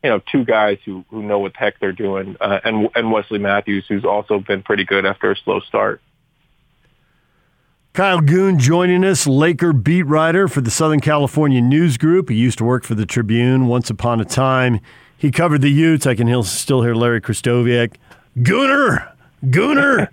you 0.03 0.09
know 0.09 0.21
two 0.31 0.45
guys 0.45 0.77
who 0.85 1.05
who 1.09 1.23
know 1.23 1.39
what 1.39 1.53
the 1.53 1.59
heck 1.59 1.79
they're 1.79 1.91
doing, 1.91 2.37
uh, 2.39 2.59
and 2.63 2.89
and 2.95 3.11
Wesley 3.11 3.39
Matthews, 3.39 3.85
who's 3.87 4.05
also 4.05 4.39
been 4.39 4.63
pretty 4.63 4.85
good 4.85 5.05
after 5.05 5.31
a 5.31 5.35
slow 5.35 5.59
start. 5.61 6.01
Kyle 7.93 8.21
Goon 8.21 8.59
joining 8.59 9.03
us, 9.03 9.25
Laker 9.25 9.73
beat 9.73 10.03
writer 10.03 10.47
for 10.47 10.61
the 10.61 10.69
Southern 10.69 10.99
California 10.99 11.61
News 11.61 11.97
Group. 11.97 12.29
He 12.29 12.35
used 12.35 12.59
to 12.59 12.63
work 12.63 12.83
for 12.83 12.93
the 12.93 13.07
Tribune 13.07 13.65
once 13.65 13.89
upon 13.89 14.21
a 14.21 14.25
time. 14.25 14.81
He 15.17 15.31
covered 15.31 15.61
the 15.61 15.71
Utes. 15.71 16.05
I 16.05 16.13
can 16.13 16.43
still 16.43 16.83
hear 16.83 16.93
Larry 16.93 17.21
Krystkowiak 17.21 17.95
Gooner, 18.37 19.11
Gooner. 19.45 20.07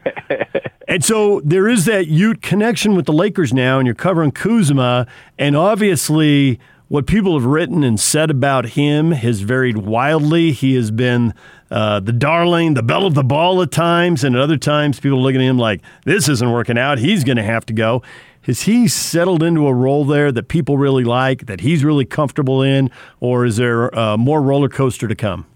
and 0.89 1.05
so 1.05 1.41
there 1.45 1.69
is 1.69 1.85
that 1.87 2.07
Ute 2.09 2.43
connection 2.43 2.95
with 2.95 3.07
the 3.07 3.13
Lakers 3.13 3.53
now, 3.53 3.79
and 3.79 3.87
you're 3.87 3.95
covering 3.95 4.31
Kuzma, 4.31 5.07
and 5.39 5.57
obviously 5.57 6.59
what 6.89 7.07
people 7.07 7.35
have 7.39 7.47
written 7.47 7.83
and 7.83 7.99
said 7.99 8.31
about 8.31 8.67
him 8.71 9.13
has 9.13 9.41
varied 9.41 9.79
wildly. 9.79 10.53
He 10.53 10.75
has 10.75 10.91
been 10.91 11.35
uh, 11.71 12.01
the 12.01 12.13
darling, 12.13 12.75
the 12.75 12.83
belle 12.83 13.07
of 13.07 13.15
the 13.15 13.25
ball 13.25 13.63
at 13.63 13.73
times, 13.73 14.23
and 14.23 14.37
at 14.37 14.41
other 14.41 14.59
times, 14.59 15.01
people 15.01 15.21
looking 15.21 15.41
at 15.41 15.49
him 15.49 15.59
like, 15.59 15.81
this 16.05 16.29
isn't 16.29 16.53
working 16.53 16.79
out. 16.79 16.99
He's 16.99 17.25
going 17.25 17.37
to 17.37 17.43
have 17.43 17.67
to 17.67 17.73
go. 17.73 18.03
Has 18.43 18.63
he 18.63 18.87
settled 18.87 19.43
into 19.43 19.67
a 19.67 19.73
role 19.73 20.05
there 20.05 20.31
that 20.31 20.49
people 20.49 20.77
really 20.77 21.03
like, 21.03 21.47
that 21.47 21.63
he's 21.63 21.83
really 21.83 22.05
comfortable 22.05 22.63
in, 22.63 22.91
or 23.19 23.47
is 23.47 23.57
there 23.57 23.93
uh, 23.99 24.19
more 24.19 24.43
roller 24.43 24.69
coaster 24.69 25.09
to 25.09 25.15
come? 25.15 25.47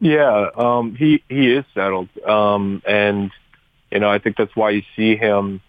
Yeah, 0.00 0.50
um, 0.56 0.94
he 0.94 1.24
he 1.28 1.52
is 1.52 1.64
settled, 1.74 2.08
um, 2.24 2.82
and 2.86 3.32
you 3.90 3.98
know 3.98 4.08
I 4.08 4.18
think 4.18 4.36
that's 4.36 4.54
why 4.54 4.70
you 4.70 4.82
see 4.94 5.16
him 5.16 5.60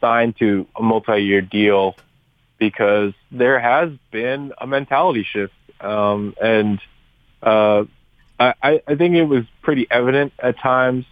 signed 0.00 0.36
to 0.38 0.66
a 0.76 0.82
multi-year 0.82 1.40
deal 1.40 1.96
because 2.58 3.14
there 3.32 3.58
has 3.58 3.90
been 4.12 4.52
a 4.58 4.66
mentality 4.66 5.26
shift, 5.28 5.54
um, 5.80 6.34
and 6.40 6.80
uh, 7.42 7.84
I, 8.38 8.80
I 8.86 8.94
think 8.94 9.16
it 9.16 9.24
was 9.24 9.44
pretty 9.62 9.86
evident 9.90 10.32
at 10.38 10.58
times 10.58 11.04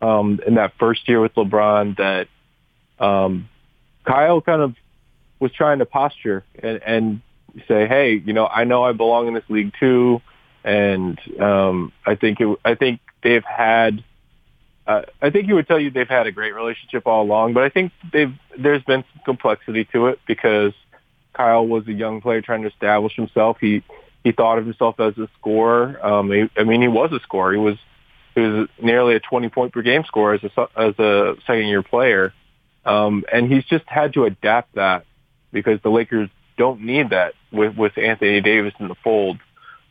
um, 0.00 0.40
in 0.46 0.54
that 0.54 0.74
first 0.78 1.08
year 1.08 1.20
with 1.20 1.34
LeBron 1.34 1.96
that 1.96 2.28
um, 2.98 3.48
Kyle 4.04 4.40
kind 4.40 4.62
of 4.62 4.74
was 5.40 5.52
trying 5.52 5.80
to 5.80 5.86
posture 5.86 6.44
and, 6.62 6.80
and 6.84 7.20
say, 7.66 7.88
"Hey, 7.88 8.22
you 8.24 8.32
know, 8.32 8.46
I 8.46 8.64
know 8.64 8.84
I 8.84 8.92
belong 8.92 9.26
in 9.26 9.34
this 9.34 9.44
league 9.48 9.72
too." 9.80 10.22
And 10.64 11.18
um, 11.40 11.92
I 12.06 12.14
think 12.14 12.40
it, 12.40 12.58
I 12.64 12.74
think 12.74 13.00
they've 13.22 13.44
had. 13.44 14.02
Uh, 14.86 15.02
I 15.22 15.30
think 15.30 15.46
he 15.46 15.52
would 15.54 15.66
tell 15.66 15.78
you 15.78 15.90
they've 15.90 16.08
had 16.08 16.26
a 16.26 16.32
great 16.32 16.54
relationship 16.54 17.06
all 17.06 17.22
along, 17.22 17.54
but 17.54 17.62
I 17.62 17.70
think 17.70 17.92
they've 18.12 18.34
there's 18.58 18.82
been 18.82 19.02
some 19.12 19.22
complexity 19.24 19.86
to 19.92 20.08
it 20.08 20.20
because 20.26 20.72
Kyle 21.32 21.66
was 21.66 21.86
a 21.88 21.92
young 21.92 22.20
player 22.20 22.42
trying 22.42 22.62
to 22.62 22.68
establish 22.68 23.14
himself. 23.16 23.58
He 23.60 23.82
he 24.24 24.32
thought 24.32 24.58
of 24.58 24.64
himself 24.64 24.98
as 25.00 25.16
a 25.18 25.28
scorer. 25.38 26.04
Um, 26.04 26.30
he, 26.30 26.50
I 26.56 26.64
mean, 26.64 26.80
he 26.80 26.88
was 26.88 27.12
a 27.12 27.20
scorer. 27.20 27.52
He 27.52 27.58
was 27.58 27.76
he 28.34 28.40
was 28.40 28.68
nearly 28.82 29.14
a 29.14 29.20
20 29.20 29.48
point 29.50 29.72
per 29.72 29.82
game 29.82 30.04
scorer 30.04 30.34
as 30.34 30.44
a 30.44 30.68
as 30.76 30.98
a 30.98 31.36
second 31.46 31.66
year 31.66 31.82
player, 31.82 32.32
um, 32.84 33.24
and 33.32 33.52
he's 33.52 33.64
just 33.64 33.84
had 33.86 34.14
to 34.14 34.24
adapt 34.24 34.74
that 34.74 35.04
because 35.52 35.80
the 35.82 35.90
Lakers 35.90 36.30
don't 36.56 36.80
need 36.80 37.10
that 37.10 37.34
with 37.52 37.76
with 37.76 37.96
Anthony 37.98 38.40
Davis 38.40 38.74
in 38.80 38.88
the 38.88 38.96
fold. 39.04 39.38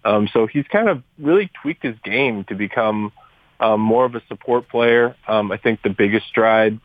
Um, 0.05 0.27
so 0.31 0.47
he's 0.47 0.67
kind 0.67 0.89
of 0.89 1.03
really 1.17 1.49
tweaked 1.61 1.83
his 1.83 1.95
game 2.03 2.43
to 2.45 2.55
become 2.55 3.11
um, 3.59 3.79
more 3.79 4.05
of 4.05 4.15
a 4.15 4.21
support 4.27 4.67
player. 4.67 5.15
Um, 5.27 5.51
I 5.51 5.57
think 5.57 5.81
the 5.81 5.89
biggest 5.89 6.27
strides 6.27 6.81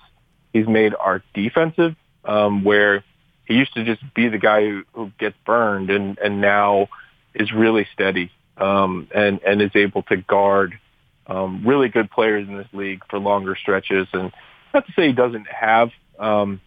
he's 0.52 0.68
made 0.68 0.94
are 0.98 1.22
defensive, 1.34 1.96
um, 2.24 2.64
where 2.64 3.04
he 3.46 3.54
used 3.54 3.74
to 3.74 3.84
just 3.84 4.02
be 4.14 4.28
the 4.28 4.38
guy 4.38 4.62
who, 4.62 4.84
who 4.92 5.10
gets 5.18 5.36
burned, 5.44 5.90
and 5.90 6.18
and 6.18 6.40
now 6.40 6.88
is 7.34 7.52
really 7.52 7.86
steady 7.92 8.30
um, 8.56 9.08
and 9.14 9.40
and 9.42 9.62
is 9.62 9.70
able 9.74 10.02
to 10.04 10.16
guard 10.16 10.78
um, 11.26 11.66
really 11.66 11.88
good 11.88 12.10
players 12.10 12.48
in 12.48 12.56
this 12.56 12.68
league 12.72 13.02
for 13.08 13.18
longer 13.18 13.56
stretches. 13.56 14.06
And 14.12 14.32
not 14.72 14.86
to 14.86 14.92
say 14.92 15.08
he 15.08 15.12
doesn't 15.12 15.46
have 15.48 15.90
um, 16.18 16.60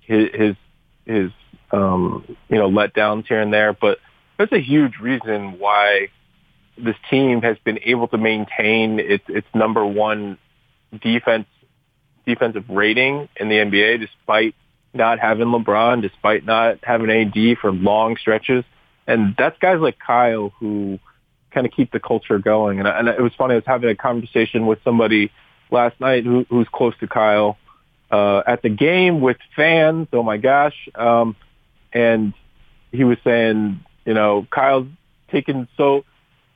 his 0.00 0.28
his, 0.32 0.56
his 1.06 1.30
um, 1.70 2.36
you 2.48 2.58
know 2.58 2.70
letdowns 2.70 3.26
here 3.26 3.40
and 3.40 3.52
there, 3.52 3.72
but 3.72 3.98
that's 4.42 4.52
a 4.52 4.60
huge 4.60 4.98
reason 5.00 5.58
why 5.60 6.08
this 6.76 6.96
team 7.10 7.42
has 7.42 7.56
been 7.64 7.78
able 7.84 8.08
to 8.08 8.18
maintain 8.18 8.98
its 8.98 9.24
its 9.28 9.46
number 9.54 9.86
one 9.86 10.36
defense 11.00 11.46
defensive 12.26 12.64
rating 12.68 13.28
in 13.36 13.48
the 13.48 13.56
NBA 13.56 14.00
despite 14.00 14.54
not 14.94 15.20
having 15.20 15.46
LeBron, 15.46 16.02
despite 16.02 16.44
not 16.44 16.78
having 16.82 17.08
AD 17.08 17.58
for 17.60 17.72
long 17.72 18.16
stretches. 18.16 18.64
And 19.06 19.34
that's 19.38 19.56
guys 19.58 19.78
like 19.80 19.98
Kyle 19.98 20.52
who 20.58 20.98
kind 21.52 21.64
of 21.64 21.72
keep 21.72 21.92
the 21.92 22.00
culture 22.00 22.38
going. 22.38 22.80
And, 22.80 22.88
and 22.88 23.08
it 23.08 23.20
was 23.20 23.32
funny. 23.38 23.54
I 23.54 23.56
was 23.56 23.64
having 23.66 23.90
a 23.90 23.94
conversation 23.94 24.66
with 24.66 24.80
somebody 24.82 25.30
last 25.70 26.00
night 26.00 26.24
who, 26.24 26.46
who's 26.50 26.68
close 26.72 26.94
to 27.00 27.06
Kyle 27.06 27.58
uh, 28.10 28.42
at 28.46 28.62
the 28.62 28.68
game 28.70 29.20
with 29.20 29.38
fans. 29.54 30.08
Oh 30.12 30.22
my 30.22 30.36
gosh! 30.36 30.74
Um, 30.94 31.36
and 31.92 32.34
he 32.90 33.04
was 33.04 33.18
saying, 33.24 33.80
you 34.04 34.14
know, 34.14 34.46
Kyle's 34.50 34.88
taken 35.30 35.68
so 35.76 36.04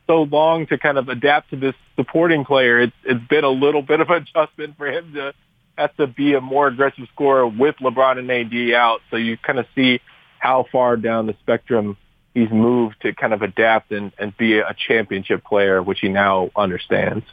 so 0.07 0.23
long 0.23 0.67
to 0.67 0.77
kind 0.77 0.97
of 0.97 1.09
adapt 1.09 1.49
to 1.49 1.57
this 1.57 1.75
supporting 1.95 2.45
player. 2.45 2.79
It's 2.79 2.95
it's 3.03 3.25
been 3.27 3.43
a 3.43 3.49
little 3.49 3.81
bit 3.81 3.99
of 3.99 4.09
adjustment 4.09 4.77
for 4.77 4.87
him 4.87 5.13
to 5.13 5.33
has 5.77 5.91
to 5.97 6.07
be 6.07 6.33
a 6.33 6.41
more 6.41 6.67
aggressive 6.67 7.05
scorer 7.13 7.47
with 7.47 7.75
LeBron 7.75 8.17
and 8.17 8.31
AD 8.31 8.73
out. 8.75 9.01
So 9.11 9.17
you 9.17 9.37
kind 9.37 9.59
of 9.59 9.67
see 9.75 9.99
how 10.39 10.65
far 10.71 10.97
down 10.97 11.27
the 11.27 11.35
spectrum 11.41 11.97
he's 12.33 12.49
moved 12.49 12.95
to 13.01 13.13
kind 13.13 13.33
of 13.33 13.41
adapt 13.41 13.91
and, 13.91 14.11
and 14.17 14.35
be 14.37 14.59
a 14.59 14.75
championship 14.87 15.43
player, 15.43 15.81
which 15.81 15.99
he 15.99 16.09
now 16.09 16.49
understands. 16.55 17.25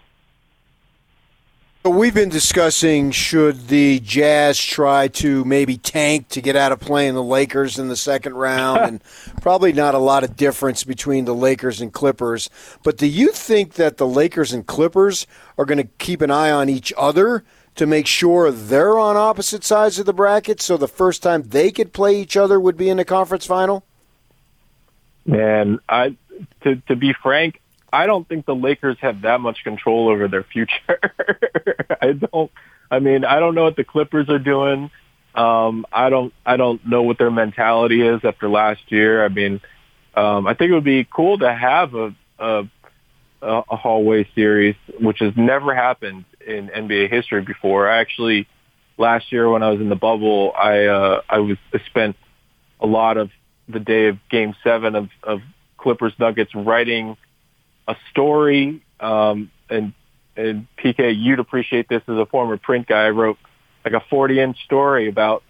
We've 1.86 2.14
been 2.14 2.30
discussing 2.30 3.10
should 3.10 3.68
the 3.68 4.00
Jazz 4.00 4.58
try 4.58 5.06
to 5.08 5.44
maybe 5.44 5.76
tank 5.76 6.30
to 6.30 6.40
get 6.40 6.56
out 6.56 6.72
of 6.72 6.80
playing 6.80 7.12
the 7.12 7.22
Lakers 7.22 7.78
in 7.78 7.88
the 7.88 7.96
second 7.96 8.32
round, 8.32 8.80
and 8.84 9.04
probably 9.42 9.70
not 9.74 9.94
a 9.94 9.98
lot 9.98 10.24
of 10.24 10.34
difference 10.34 10.82
between 10.82 11.26
the 11.26 11.34
Lakers 11.34 11.82
and 11.82 11.92
Clippers. 11.92 12.48
But 12.82 12.96
do 12.96 13.06
you 13.06 13.32
think 13.32 13.74
that 13.74 13.98
the 13.98 14.06
Lakers 14.06 14.50
and 14.54 14.66
Clippers 14.66 15.26
are 15.58 15.66
going 15.66 15.76
to 15.76 15.88
keep 15.98 16.22
an 16.22 16.30
eye 16.30 16.50
on 16.50 16.70
each 16.70 16.90
other 16.96 17.44
to 17.74 17.86
make 17.86 18.06
sure 18.06 18.50
they're 18.50 18.98
on 18.98 19.18
opposite 19.18 19.62
sides 19.62 19.98
of 19.98 20.06
the 20.06 20.14
bracket 20.14 20.62
so 20.62 20.78
the 20.78 20.88
first 20.88 21.22
time 21.22 21.42
they 21.42 21.70
could 21.70 21.92
play 21.92 22.18
each 22.18 22.34
other 22.34 22.58
would 22.58 22.78
be 22.78 22.88
in 22.88 22.96
the 22.96 23.04
conference 23.04 23.44
final? 23.44 23.84
Man, 25.26 25.80
I 25.86 26.16
to 26.62 26.76
to 26.88 26.96
be 26.96 27.12
frank, 27.22 27.60
I 27.94 28.06
don't 28.06 28.28
think 28.28 28.44
the 28.44 28.54
Lakers 28.54 28.96
have 29.00 29.22
that 29.22 29.40
much 29.40 29.62
control 29.62 30.08
over 30.08 30.26
their 30.26 30.42
future. 30.42 30.98
I 32.02 32.12
don't 32.12 32.50
I 32.90 32.98
mean, 32.98 33.24
I 33.24 33.38
don't 33.38 33.54
know 33.54 33.64
what 33.64 33.76
the 33.76 33.84
Clippers 33.84 34.28
are 34.28 34.38
doing. 34.38 34.90
Um 35.34 35.86
I 35.92 36.10
don't 36.10 36.34
I 36.44 36.56
don't 36.56 36.84
know 36.86 37.02
what 37.02 37.18
their 37.18 37.30
mentality 37.30 38.02
is 38.02 38.20
after 38.24 38.48
last 38.48 38.82
year. 38.88 39.24
I 39.24 39.28
mean, 39.28 39.60
um 40.14 40.46
I 40.46 40.54
think 40.54 40.70
it 40.70 40.74
would 40.74 40.84
be 40.84 41.06
cool 41.08 41.38
to 41.38 41.54
have 41.54 41.94
a 41.94 42.14
a 42.38 42.64
a 43.40 43.76
hallway 43.76 44.28
series, 44.34 44.74
which 45.00 45.18
has 45.20 45.32
never 45.36 45.74
happened 45.74 46.24
in 46.44 46.68
NBA 46.68 47.10
history 47.10 47.42
before. 47.42 47.88
I 47.88 48.00
actually 48.00 48.48
last 48.96 49.30
year 49.30 49.48
when 49.48 49.62
I 49.62 49.70
was 49.70 49.80
in 49.80 49.88
the 49.88 49.96
bubble, 49.96 50.52
I 50.56 50.86
uh, 50.86 51.20
I 51.28 51.38
was 51.38 51.58
I 51.72 51.78
spent 51.86 52.16
a 52.80 52.86
lot 52.86 53.18
of 53.18 53.30
the 53.68 53.80
day 53.80 54.08
of 54.08 54.18
Game 54.30 54.54
Seven 54.64 54.94
of, 54.96 55.08
of 55.22 55.40
Clippers 55.76 56.12
Nuggets 56.18 56.54
writing 56.54 57.16
a 57.86 57.96
story. 58.10 58.82
Um, 59.00 59.50
and 59.68 59.92
and 60.36 60.66
PK, 60.78 61.14
you'd 61.16 61.38
appreciate 61.38 61.88
this 61.88 62.02
as 62.08 62.16
a 62.16 62.26
former 62.26 62.56
print 62.56 62.86
guy. 62.86 63.06
I 63.06 63.10
wrote 63.10 63.38
like 63.84 63.94
a 63.94 64.00
40 64.00 64.40
inch 64.40 64.64
story 64.64 65.08
about 65.08 65.42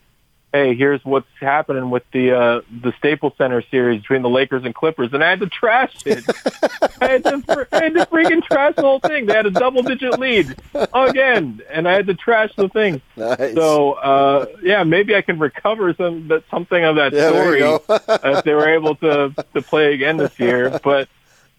hey, 0.55 0.77
here's 0.77 1.05
what's 1.05 1.27
happening 1.41 1.91
with 1.91 2.05
the 2.13 2.33
uh, 2.33 2.61
the 2.71 2.93
Staples 2.99 3.33
Center 3.37 3.63
series 3.71 4.01
between 4.03 4.23
the 4.23 4.29
Lakers 4.29 4.65
and 4.65 4.73
Clippers, 4.73 5.13
and 5.13 5.23
I 5.23 5.31
had 5.31 5.41
to 5.41 5.49
trash 5.49 5.93
it. 6.07 6.25
I, 7.01 7.09
had 7.11 7.25
to, 7.25 7.67
I 7.73 7.83
had 7.83 7.95
to 7.95 8.07
freaking 8.07 8.43
trash 8.45 8.77
the 8.77 8.83
whole 8.83 9.01
thing. 9.01 9.27
They 9.27 9.35
had 9.35 9.47
a 9.47 9.51
double 9.51 9.83
digit 9.83 10.19
lead 10.19 10.57
again, 10.95 11.61
and 11.69 11.89
I 11.89 11.95
had 11.95 12.07
to 12.07 12.15
trash 12.15 12.51
the 12.57 12.69
thing. 12.69 13.03
Nice. 13.17 13.55
So 13.55 13.95
uh, 13.95 14.47
yeah, 14.63 14.85
maybe 14.85 15.17
I 15.17 15.23
can 15.23 15.41
recover 15.41 15.93
some 15.95 16.29
that 16.29 16.45
something 16.51 16.83
of 16.83 16.97
that 16.97 17.13
Yeah, 17.13 17.31
story 17.31 17.81
if 18.39 18.45
they 18.45 18.55
were 18.55 18.69
able 18.69 18.95
to 18.97 19.35
to 19.55 19.63
play 19.63 19.93
again 19.93 20.19
this 20.19 20.39
year. 20.39 20.79
But 20.83 21.09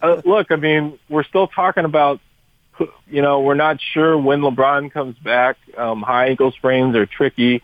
uh, 0.01 0.21
look, 0.25 0.47
I 0.51 0.55
mean, 0.55 0.99
we're 1.09 1.23
still 1.23 1.47
talking 1.47 1.85
about. 1.85 2.19
You 3.07 3.21
know, 3.21 3.39
we're 3.39 3.55
not 3.55 3.77
sure 3.93 4.17
when 4.17 4.41
LeBron 4.41 4.91
comes 4.91 5.17
back. 5.19 5.55
Um, 5.77 6.01
high 6.01 6.27
ankle 6.27 6.51
sprains 6.51 6.93
are 6.97 7.05
tricky. 7.05 7.63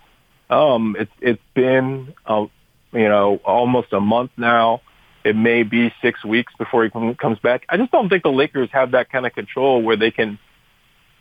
Um, 0.49 0.95
it's 0.97 1.11
it's 1.19 1.41
been 1.53 2.13
uh, 2.25 2.45
you 2.93 3.09
know 3.09 3.39
almost 3.43 3.91
a 3.91 3.99
month 3.99 4.31
now. 4.37 4.81
It 5.23 5.35
may 5.35 5.63
be 5.63 5.93
six 6.01 6.23
weeks 6.23 6.53
before 6.57 6.83
he 6.83 6.89
com- 6.89 7.15
comes 7.15 7.39
back. 7.39 7.65
I 7.69 7.77
just 7.77 7.91
don't 7.91 8.09
think 8.09 8.23
the 8.23 8.31
Lakers 8.31 8.69
have 8.71 8.91
that 8.91 9.11
kind 9.11 9.25
of 9.25 9.33
control 9.33 9.81
where 9.81 9.95
they 9.95 10.11
can, 10.11 10.39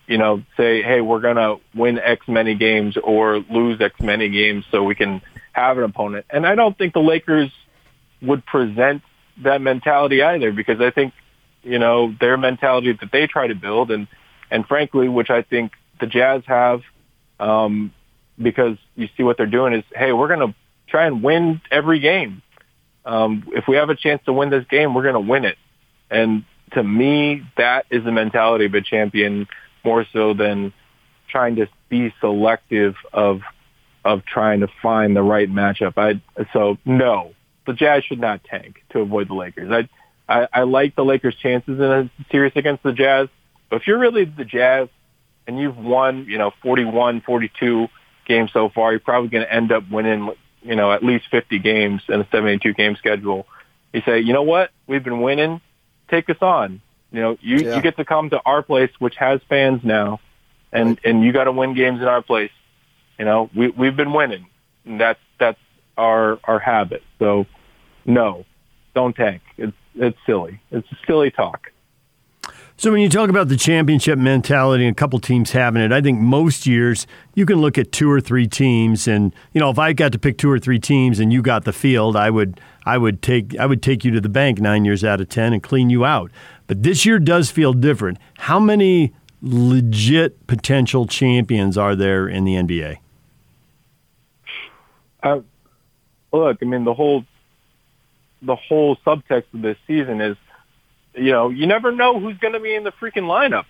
you 0.07 0.19
know, 0.19 0.43
say, 0.57 0.83
"Hey, 0.83 1.01
we're 1.01 1.21
gonna 1.21 1.57
win 1.75 1.99
X 1.99 2.27
many 2.29 2.55
games 2.55 2.97
or 2.97 3.39
lose 3.51 3.81
X 3.81 4.01
many 4.01 4.29
games 4.29 4.65
so 4.71 4.85
we 4.85 4.95
can 4.95 5.21
have 5.53 5.79
an 5.79 5.85
opponent." 5.85 6.27
And 6.31 6.47
I 6.47 6.55
don't 6.55 6.79
think 6.79 6.95
the 6.95 7.01
Lakers 7.01 7.51
would 8.23 8.45
present 8.47 9.03
that 9.43 9.61
mentality 9.61 10.23
either 10.23 10.53
because 10.53 10.81
I 10.81 10.91
think, 10.91 11.13
you 11.63 11.79
know, 11.79 12.15
their 12.21 12.37
mentality 12.37 12.93
that 12.93 13.11
they 13.13 13.27
try 13.27 13.47
to 13.47 13.55
build 13.55 13.91
and 13.91 14.07
and 14.51 14.67
frankly, 14.67 15.09
which 15.09 15.31
I 15.31 15.43
think 15.43 15.73
the 16.01 16.07
Jazz 16.07 16.43
have, 16.47 16.83
um, 17.39 17.93
because 18.41 18.77
you 18.97 19.09
see 19.17 19.23
what 19.23 19.37
they're 19.37 19.47
doing 19.47 19.75
is, 19.75 19.85
hey, 19.95 20.13
we're 20.13 20.29
going 20.29 20.49
to 20.49 20.55
try 20.89 21.07
and 21.07 21.23
win 21.23 21.61
every 21.71 22.01
game. 22.01 22.43
Um, 23.05 23.45
if 23.53 23.69
we 23.69 23.77
have 23.77 23.91
a 23.91 23.95
chance 23.95 24.23
to 24.27 24.33
win 24.33 24.51
this 24.51 24.65
game, 24.69 24.95
we're 24.95 25.03
going 25.03 25.15
to 25.15 25.21
win 25.21 25.45
it. 25.45 25.57
And 26.11 26.45
to 26.73 26.83
me, 26.83 27.43
that 27.57 27.87
is 27.91 28.05
the 28.05 28.13
mentality 28.13 28.67
of 28.67 28.75
a 28.75 28.81
champion 28.81 29.47
more 29.85 30.05
so 30.13 30.35
than 30.35 30.73
trying 31.29 31.57
to 31.57 31.67
be 31.89 32.13
selective 32.21 32.95
of 33.13 33.41
of 34.03 34.25
trying 34.25 34.61
to 34.61 34.69
find 34.83 35.15
the 35.15 35.23
right 35.23 35.49
matchup. 35.49 35.95
I 35.97 36.21
so 36.53 36.79
no, 36.85 37.33
the 37.71 37.77
Jazz 37.77 38.05
should 38.05 38.21
not 38.21 38.43
tank 38.43 38.83
to 38.91 39.01
avoid 39.01 39.29
the 39.29 39.35
Lakers. 39.35 39.71
I 39.71 39.89
I, 40.31 40.49
I 40.53 40.63
like 40.63 40.95
the 40.95 41.05
Lakers' 41.05 41.35
chances 41.35 41.79
in 41.79 41.85
a 41.85 42.11
series 42.31 42.53
against 42.55 42.85
the 42.85 42.93
Jazz. 42.93 43.29
But 43.69 43.81
if 43.81 43.87
you're 43.87 43.99
really 43.99 44.25
the 44.25 44.45
Jazz 44.45 44.89
and 45.47 45.59
you've 45.59 45.77
won, 45.77 46.27
you 46.27 46.39
know, 46.39 46.53
41, 46.63 47.23
42 47.23 47.89
games 48.27 48.53
so 48.53 48.69
far, 48.69 48.93
you're 48.93 49.01
probably 49.01 49.29
going 49.29 49.45
to 49.45 49.53
end 49.53 49.73
up 49.73 49.91
winning, 49.91 50.33
you 50.63 50.77
know, 50.77 50.93
at 50.93 51.03
least 51.03 51.27
50 51.33 51.59
games 51.59 52.03
in 52.09 52.21
a 52.21 52.29
72 52.31 52.73
game 52.75 52.95
schedule. 52.95 53.47
You 53.93 54.03
say, 54.07 54.21
you 54.21 54.33
know 54.33 54.45
what? 54.45 54.71
We've 54.87 55.03
been 55.03 55.21
winning. 55.21 55.61
Take 56.09 56.31
us 56.31 56.41
on. 56.41 56.81
You 57.11 57.21
know, 57.21 57.39
you, 57.41 57.57
yeah. 57.57 57.77
you 57.77 57.83
get 57.83 57.97
to 57.97 58.05
come 58.05 58.31
to 58.31 58.41
our 58.45 58.63
place, 58.63 58.91
which 59.01 59.17
has 59.17 59.41
fans 59.49 59.83
now, 59.83 60.21
and, 60.71 60.91
right. 60.91 60.99
and 61.05 61.25
you 61.25 61.33
got 61.33 61.45
to 61.45 61.53
win 61.53 61.75
games 61.75 62.01
in 62.01 62.07
our 62.07 62.23
place. 62.23 62.53
You 63.19 63.25
know, 63.25 63.51
we, 63.55 63.69
we've 63.69 63.97
been 63.97 64.13
winning. 64.13 64.47
And 64.85 65.01
that's, 65.01 65.19
that's 65.41 65.59
our, 65.97 66.39
our 66.45 66.61
habit. 66.61 67.03
So 67.19 67.47
no, 68.15 68.45
don't 68.95 69.15
tank. 69.15 69.43
It's, 69.57 69.77
it's 69.95 70.19
silly. 70.27 70.61
It's 70.71 70.89
silly 71.07 71.31
talk. 71.31 71.71
So 72.77 72.91
when 72.91 73.03
you 73.03 73.11
talk 73.11 73.29
about 73.29 73.49
the 73.49 73.59
championship 73.59 74.19
mentality 74.19 74.87
and 74.87 74.93
a 74.93 74.99
couple 74.99 75.19
teams 75.21 75.51
having 75.51 75.83
it, 75.83 75.93
I 75.93 76.01
think 76.01 76.19
most 76.19 76.67
years 76.67 77.07
you 77.35 77.45
can 77.45 77.61
look 77.61 77.77
at 77.77 77.93
two 77.93 78.11
or 78.11 78.23
three 78.23 78.47
teams 78.47 79.07
and 79.07 79.35
you 79.53 79.61
know 79.61 79.69
if 79.69 79.79
I 79.79 79.93
got 79.93 80.13
to 80.13 80.19
pick 80.19 80.39
two 80.39 80.51
or 80.51 80.59
three 80.59 80.79
teams 80.79 81.21
and 81.21 81.31
you 81.31 81.43
got 81.43 81.65
the 81.67 81.75
field, 81.75 82.17
I 82.17 82.31
would 82.31 82.59
I 82.87 82.97
would 82.97 83.21
take 83.21 83.55
I 83.59 83.67
would 83.67 83.83
take 83.83 84.03
you 84.03 84.11
to 84.13 84.21
the 84.21 84.31
bank 84.31 84.61
9 84.61 84.87
years 84.87 85.05
out 85.05 85.21
of 85.21 85.29
10 85.29 85.53
and 85.53 85.63
clean 85.63 85.91
you 85.91 86.07
out. 86.07 86.31
But 86.69 86.83
this 86.83 87.05
year 87.05 87.19
does 87.19 87.51
feel 87.51 87.75
different. 87.75 88.17
How 88.39 88.59
many 88.59 89.13
legit 89.43 90.47
potential 90.47 91.07
champions 91.07 91.77
are 91.77 91.95
there 91.95 92.27
in 92.29 92.45
the 92.45 92.55
NBA? 92.55 92.97
Uh, 95.23 95.41
look, 96.33 96.57
I 96.63 96.65
mean 96.65 96.85
the 96.85 96.95
whole 96.95 97.27
the 98.43 98.57
whole 98.57 98.97
subtext 99.07 99.53
of 99.55 99.63
this 99.63 99.77
season 99.87 100.21
is 100.21 100.37
you 101.15 101.33
know, 101.33 101.49
you 101.49 101.67
never 101.67 101.93
know 101.93 102.21
who's 102.21 102.39
going 102.39 102.55
to 102.55 102.61
be 102.61 102.75
in 102.75 102.85
the 102.85 102.93
freaking 102.93 103.25
lineup. 103.25 103.67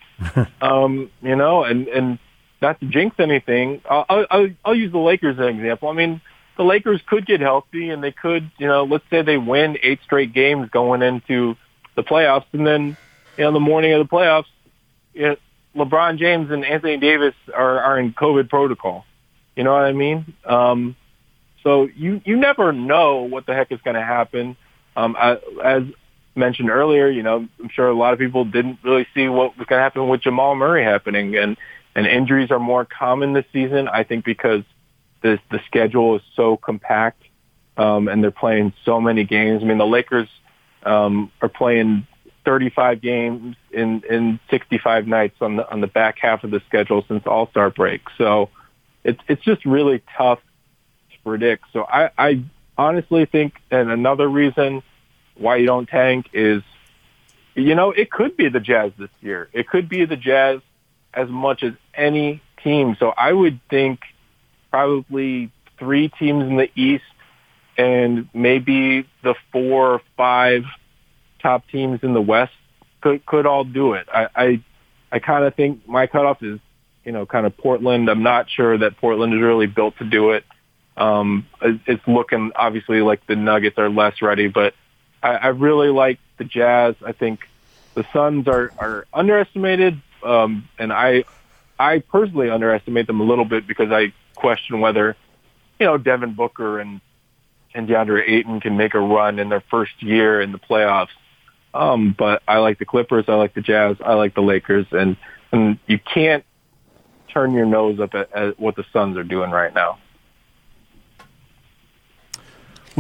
um, 0.61 1.11
you 1.23 1.37
know, 1.37 1.65
and 1.65 1.89
and 1.89 2.19
not 2.61 2.79
to 2.81 2.87
jinx 2.87 3.17
anything, 3.19 3.81
I'll, 3.89 4.27
I'll 4.31 4.49
I'll 4.65 4.75
use 4.75 4.93
the 4.93 4.99
Lakers 4.99 5.39
as 5.39 5.47
an 5.47 5.57
example. 5.57 5.89
I 5.89 5.95
mean, 5.95 6.21
the 6.57 6.65
Lakers 6.65 7.01
could 7.07 7.27
get 7.27 7.41
healthy, 7.41 7.91
and 7.91 8.05
they 8.05 8.13
could, 8.13 8.51
you 8.59 8.67
know, 8.67 8.85
let's 8.85 9.05
say 9.11 9.23
they 9.23 9.39
win 9.39 9.79
eight 9.83 10.01
straight 10.05 10.35
games 10.35 10.69
going 10.71 11.03
into 11.03 11.57
the 11.97 12.03
playoffs, 12.03 12.47
and 12.53 12.67
then 12.67 12.97
you 13.37 13.45
know, 13.45 13.53
the 13.53 13.61
morning 13.61 13.93
of 13.93 14.07
the 14.07 14.17
playoffs, 14.17 14.45
you 15.15 15.23
know, 15.23 15.37
LeBron 15.77 16.19
James 16.19 16.51
and 16.51 16.65
Anthony 16.65 16.99
Davis 16.99 17.35
are 17.55 17.81
are 17.81 17.99
in 17.99 18.13
COVID 18.13 18.49
protocol. 18.51 19.07
You 19.57 19.65
know 19.65 19.73
what 19.73 19.85
I 19.85 19.93
mean? 19.93 20.35
Um, 20.45 20.97
so 21.63 21.89
you 21.95 22.21
you 22.25 22.37
never 22.37 22.73
know 22.73 23.23
what 23.23 23.47
the 23.47 23.55
heck 23.55 23.73
is 23.73 23.81
going 23.85 23.97
to 23.97 24.03
happen. 24.03 24.57
Um, 24.97 25.17
I, 25.19 25.39
as 25.63 25.85
mentioned 26.35 26.71
earlier, 26.71 27.09
you 27.09 27.23
know, 27.23 27.47
I'm 27.61 27.69
sure 27.71 27.89
a 27.89 27.95
lot 27.95 28.13
of 28.13 28.19
people 28.19 28.45
didn't 28.45 28.79
really 28.83 29.07
see 29.15 29.29
what 29.29 29.57
was 29.59 29.67
going 29.67 29.79
to 29.79 29.83
happen 29.83 30.09
with 30.09 30.23
Jamal 30.23 30.55
Murray 30.55 30.85
happening, 30.85 31.37
and 31.37 31.57
and 31.95 32.07
injuries 32.07 32.51
are 32.51 32.59
more 32.59 32.85
common 32.85 33.33
this 33.33 33.45
season. 33.53 33.89
I 33.89 34.05
think 34.05 34.25
because 34.25 34.63
the 35.23 35.39
the 35.51 35.61
schedule 35.67 36.17
is 36.17 36.23
so 36.35 36.57
compact, 36.57 37.23
um, 37.77 38.09
and 38.09 38.23
they're 38.23 38.31
playing 38.31 38.73
so 38.85 39.01
many 39.01 39.25
games. 39.25 39.63
I 39.63 39.67
mean, 39.67 39.79
the 39.79 39.87
Lakers 39.87 40.29
um, 40.85 41.31
are 41.43 41.49
playing 41.49 42.07
35 42.45 43.01
games 43.03 43.57
in 43.71 44.03
in 44.09 44.41
65 44.51 45.07
nights 45.07 45.37
on 45.41 45.57
the 45.57 45.71
on 45.71 45.81
the 45.81 45.87
back 45.87 46.19
half 46.19 46.43
of 46.45 46.51
the 46.51 46.61
schedule 46.67 47.05
since 47.07 47.27
All 47.27 47.49
Star 47.51 47.71
break. 47.71 48.03
So 48.17 48.51
it's 49.05 49.21
it's 49.29 49.43
just 49.43 49.65
really 49.65 50.03
tough 50.17 50.39
to 50.39 50.50
predict. 51.25 51.65
So 51.73 51.85
I, 51.85 52.11
I 52.17 52.45
honestly 52.77 53.27
think, 53.27 53.55
and 53.71 53.91
another 53.91 54.29
reason 54.29 54.83
why 55.37 55.57
you 55.57 55.67
don't 55.67 55.89
tank 55.89 56.27
is, 56.33 56.63
you 57.55 57.75
know, 57.75 57.91
it 57.91 58.11
could 58.11 58.37
be 58.37 58.49
the 58.49 58.61
Jazz 58.61 58.93
this 58.99 59.11
year. 59.21 59.49
It 59.53 59.69
could 59.69 59.89
be 59.89 60.05
the 60.05 60.17
Jazz 60.17 60.61
as 61.13 61.29
much 61.29 61.63
as 61.63 61.73
any 61.95 62.43
team. 62.63 62.97
So 62.99 63.11
I 63.11 63.33
would 63.33 63.61
think 63.69 64.01
probably 64.71 65.51
three 65.79 66.09
teams 66.09 66.45
in 66.45 66.57
the 66.57 66.71
East 66.75 67.05
and 67.77 68.29
maybe 68.35 69.07
the 69.23 69.35
four 69.53 69.95
or 69.95 70.03
five 70.17 70.65
top 71.43 71.67
teams 71.69 72.01
in 72.03 72.13
the 72.13 72.21
West 72.21 72.53
could 73.01 73.25
could 73.25 73.47
all 73.47 73.65
do 73.65 73.95
it. 73.95 74.07
I 74.13 74.29
I, 74.35 74.65
I 75.11 75.19
kind 75.19 75.45
of 75.45 75.55
think 75.55 75.89
my 75.89 76.07
cutoff 76.07 76.43
is 76.43 76.61
you 77.05 77.13
know 77.13 77.27
kind 77.27 77.47
of 77.47 77.57
Portland. 77.57 78.09
I'm 78.11 78.23
not 78.23 78.51
sure 78.51 78.79
that 78.79 78.99
Portland 78.99 79.35
is 79.35 79.41
really 79.41 79.67
built 79.67 79.97
to 79.99 80.05
do 80.05 80.33
it. 80.33 80.45
Um, 81.01 81.47
it's 81.63 82.07
looking 82.07 82.53
obviously 82.55 83.01
like 83.01 83.27
the 83.27 83.35
Nuggets 83.35 83.79
are 83.79 83.89
less 83.89 84.21
ready, 84.21 84.49
but 84.49 84.75
I, 85.23 85.31
I 85.31 85.47
really 85.49 85.89
like 85.89 86.19
the 86.37 86.45
Jazz. 86.45 86.95
I 87.05 87.13
think 87.13 87.49
the 87.95 88.05
Suns 88.13 88.47
are 88.47 88.71
are 88.79 89.07
underestimated, 89.13 90.01
um, 90.23 90.69
and 90.79 90.93
I 90.93 91.25
I 91.79 92.01
personally 92.01 92.51
underestimate 92.51 93.07
them 93.07 93.21
a 93.21 93.25
little 93.25 93.47
bit 93.47 93.67
because 93.67 93.91
I 93.91 94.13
question 94.35 94.81
whether 94.81 95.17
you 95.79 95.87
know 95.87 95.97
Devin 95.97 96.35
Booker 96.35 96.79
and 96.79 97.01
and 97.75 97.89
DeAndre 97.89 98.29
Ayton 98.29 98.61
can 98.61 98.77
make 98.77 98.93
a 98.93 99.01
run 99.01 99.39
in 99.39 99.49
their 99.49 99.63
first 99.71 100.03
year 100.03 100.41
in 100.43 100.53
the 100.53 100.59
playoffs. 100.59 101.09
Um, 101.73 102.15
but 102.19 102.43
I 102.47 102.59
like 102.59 102.79
the 102.79 102.85
Clippers, 102.85 103.25
I 103.29 103.35
like 103.35 103.55
the 103.55 103.61
Jazz, 103.63 103.97
I 104.05 104.15
like 104.15 104.35
the 104.35 104.43
Lakers, 104.43 104.87
and 104.91 105.17
and 105.51 105.79
you 105.87 105.99
can't 105.99 106.45
turn 107.33 107.53
your 107.53 107.65
nose 107.65 108.01
up 108.01 108.15
at, 108.15 108.33
at 108.33 108.61
what 108.61 108.77
the 108.77 108.85
Suns 108.93 109.17
are 109.17 109.25
doing 109.25 109.51
right 109.51 109.73
now. 109.73 109.99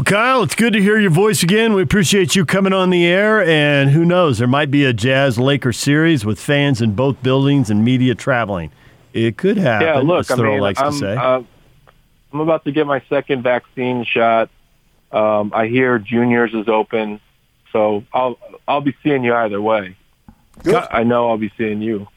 Well, 0.01 0.05
Kyle, 0.07 0.43
it's 0.43 0.55
good 0.55 0.73
to 0.73 0.81
hear 0.81 0.99
your 0.99 1.11
voice 1.11 1.43
again. 1.43 1.75
We 1.75 1.83
appreciate 1.83 2.35
you 2.35 2.47
coming 2.47 2.73
on 2.73 2.89
the 2.89 3.05
air. 3.05 3.45
And 3.45 3.91
who 3.91 4.07
knows, 4.07 4.39
there 4.39 4.49
might 4.49 4.71
be 4.71 4.87
a 4.87 4.95
Jazz 4.95 5.39
Laker 5.39 5.75
series 5.75 6.25
with 6.25 6.41
fans 6.41 6.81
in 6.81 6.95
both 6.95 7.23
buildings 7.23 7.69
and 7.69 7.85
media 7.85 8.15
traveling. 8.15 8.73
It 9.13 9.37
could 9.37 9.59
happen. 9.59 9.87
Yeah, 9.87 9.97
look, 9.99 10.31
I 10.31 10.37
mean, 10.37 10.59
likes 10.59 10.81
I'm, 10.81 10.93
to 10.93 10.99
say. 10.99 11.17
Uh, 11.17 11.43
I'm 12.33 12.41
about 12.41 12.65
to 12.65 12.73
get 12.73 12.87
my 12.87 13.03
second 13.11 13.43
vaccine 13.43 14.07
shot. 14.07 14.49
Um, 15.13 15.53
I 15.55 15.67
hear 15.67 15.99
juniors 15.99 16.55
is 16.55 16.67
open, 16.67 17.21
so 17.71 18.03
I'll 18.15 18.39
I'll 18.67 18.81
be 18.81 18.97
seeing 19.03 19.23
you 19.23 19.35
either 19.35 19.61
way. 19.61 19.99
Good. 20.63 20.83
I 20.91 21.03
know 21.03 21.29
I'll 21.29 21.37
be 21.37 21.53
seeing 21.59 21.83
you. 21.83 22.09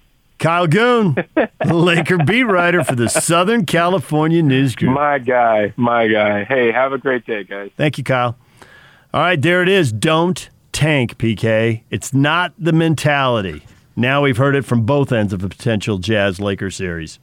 Kyle 0.44 0.68
Goon, 0.68 1.16
Laker 1.66 2.18
beat 2.18 2.44
writer 2.44 2.84
for 2.84 2.96
the 2.96 3.08
Southern 3.08 3.66
California 3.66 4.44
News 4.44 4.76
Group. 4.76 4.94
My 4.94 5.18
guy, 5.18 5.72
my 5.78 6.10
guy. 6.10 6.44
Hey, 6.44 6.70
have 6.70 6.92
a 6.92 6.98
great 6.98 7.26
day, 7.26 7.46
guys. 7.46 7.72
Thank 7.78 7.98
you, 7.98 8.04
Kyle. 8.04 8.38
All 9.14 9.22
right, 9.22 9.42
there 9.42 9.64
it 9.64 9.70
is. 9.70 9.94
Don't 9.94 10.50
tank, 10.74 11.18
PK. 11.18 11.84
It's 11.90 12.14
not 12.14 12.54
the 12.60 12.74
mentality. 12.74 13.64
Now 13.96 14.22
we've 14.22 14.36
heard 14.36 14.58
it 14.58 14.66
from 14.66 14.86
both 14.86 15.14
ends 15.14 15.32
of 15.32 15.46
a 15.46 15.48
potential 15.48 15.98
Jazz 15.98 16.42
Laker 16.42 16.70
series. 16.70 17.20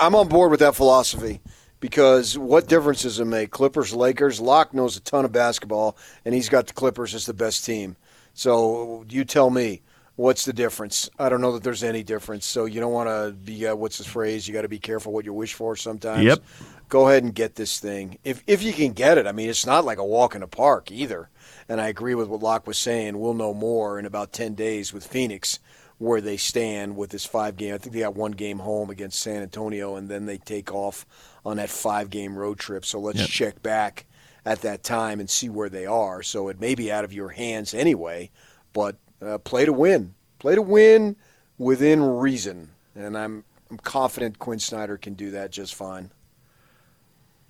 I'm 0.00 0.16
on 0.16 0.26
board 0.26 0.50
with 0.50 0.58
that 0.58 0.74
philosophy 0.74 1.40
because 1.78 2.36
what 2.36 2.66
difference 2.66 3.02
does 3.02 3.20
it 3.20 3.24
make? 3.24 3.52
Clippers, 3.52 3.94
Lakers. 3.94 4.40
Locke 4.40 4.74
knows 4.74 4.96
a 4.96 5.00
ton 5.00 5.24
of 5.24 5.30
basketball, 5.30 5.96
and 6.24 6.34
he's 6.34 6.48
got 6.48 6.66
the 6.66 6.72
Clippers 6.72 7.14
as 7.14 7.24
the 7.24 7.34
best 7.34 7.64
team. 7.64 7.94
So 8.34 9.04
you 9.08 9.24
tell 9.24 9.50
me 9.50 9.82
what's 10.18 10.44
the 10.44 10.52
difference? 10.52 11.08
I 11.16 11.28
don't 11.28 11.40
know 11.40 11.52
that 11.52 11.62
there's 11.62 11.84
any 11.84 12.02
difference. 12.02 12.44
So 12.44 12.64
you 12.64 12.80
don't 12.80 12.92
want 12.92 13.08
to 13.08 13.32
be 13.32 13.68
uh, 13.68 13.76
what's 13.76 13.98
the 13.98 14.04
phrase? 14.04 14.48
You 14.48 14.52
got 14.52 14.62
to 14.62 14.68
be 14.68 14.80
careful 14.80 15.12
what 15.12 15.24
you 15.24 15.32
wish 15.32 15.54
for 15.54 15.76
sometimes. 15.76 16.24
Yep. 16.24 16.40
Go 16.88 17.08
ahead 17.08 17.22
and 17.22 17.34
get 17.34 17.54
this 17.54 17.78
thing 17.78 18.18
if 18.24 18.42
if 18.46 18.62
you 18.62 18.72
can 18.72 18.92
get 18.92 19.16
it. 19.16 19.26
I 19.26 19.32
mean, 19.32 19.48
it's 19.48 19.64
not 19.64 19.84
like 19.84 19.98
a 19.98 20.04
walk 20.04 20.34
in 20.34 20.40
the 20.40 20.48
park 20.48 20.90
either. 20.90 21.30
And 21.68 21.80
I 21.80 21.88
agree 21.88 22.14
with 22.14 22.28
what 22.28 22.42
Locke 22.42 22.66
was 22.66 22.78
saying. 22.78 23.18
We'll 23.18 23.34
know 23.34 23.54
more 23.54 23.98
in 23.98 24.06
about 24.06 24.32
ten 24.32 24.54
days 24.54 24.92
with 24.92 25.06
Phoenix 25.06 25.60
where 25.98 26.20
they 26.20 26.36
stand 26.36 26.96
with 26.96 27.10
this 27.10 27.24
five 27.24 27.56
game. 27.56 27.74
I 27.74 27.78
think 27.78 27.94
they 27.94 28.00
got 28.00 28.16
one 28.16 28.32
game 28.32 28.58
home 28.58 28.90
against 28.90 29.20
San 29.20 29.42
Antonio, 29.42 29.96
and 29.96 30.08
then 30.08 30.26
they 30.26 30.38
take 30.38 30.72
off 30.72 31.06
on 31.44 31.58
that 31.58 31.70
five 31.70 32.10
game 32.10 32.36
road 32.36 32.58
trip. 32.58 32.84
So 32.84 32.98
let's 32.98 33.20
yep. 33.20 33.28
check 33.28 33.62
back 33.62 34.06
at 34.44 34.62
that 34.62 34.82
time 34.82 35.20
and 35.20 35.30
see 35.30 35.48
where 35.48 35.68
they 35.68 35.86
are. 35.86 36.22
So 36.22 36.48
it 36.48 36.60
may 36.60 36.74
be 36.74 36.90
out 36.90 37.04
of 37.04 37.12
your 37.12 37.28
hands 37.28 37.74
anyway, 37.74 38.30
but 38.72 38.96
uh, 39.20 39.38
play 39.38 39.64
to 39.64 39.72
win. 39.72 40.14
Play 40.38 40.54
to 40.54 40.62
win 40.62 41.16
within 41.58 42.02
reason. 42.02 42.70
And 42.94 43.16
I'm, 43.16 43.44
I'm 43.70 43.78
confident 43.78 44.38
Quin 44.38 44.58
Snyder 44.58 44.96
can 44.96 45.14
do 45.14 45.30
that 45.32 45.50
just 45.50 45.74
fine. 45.74 46.10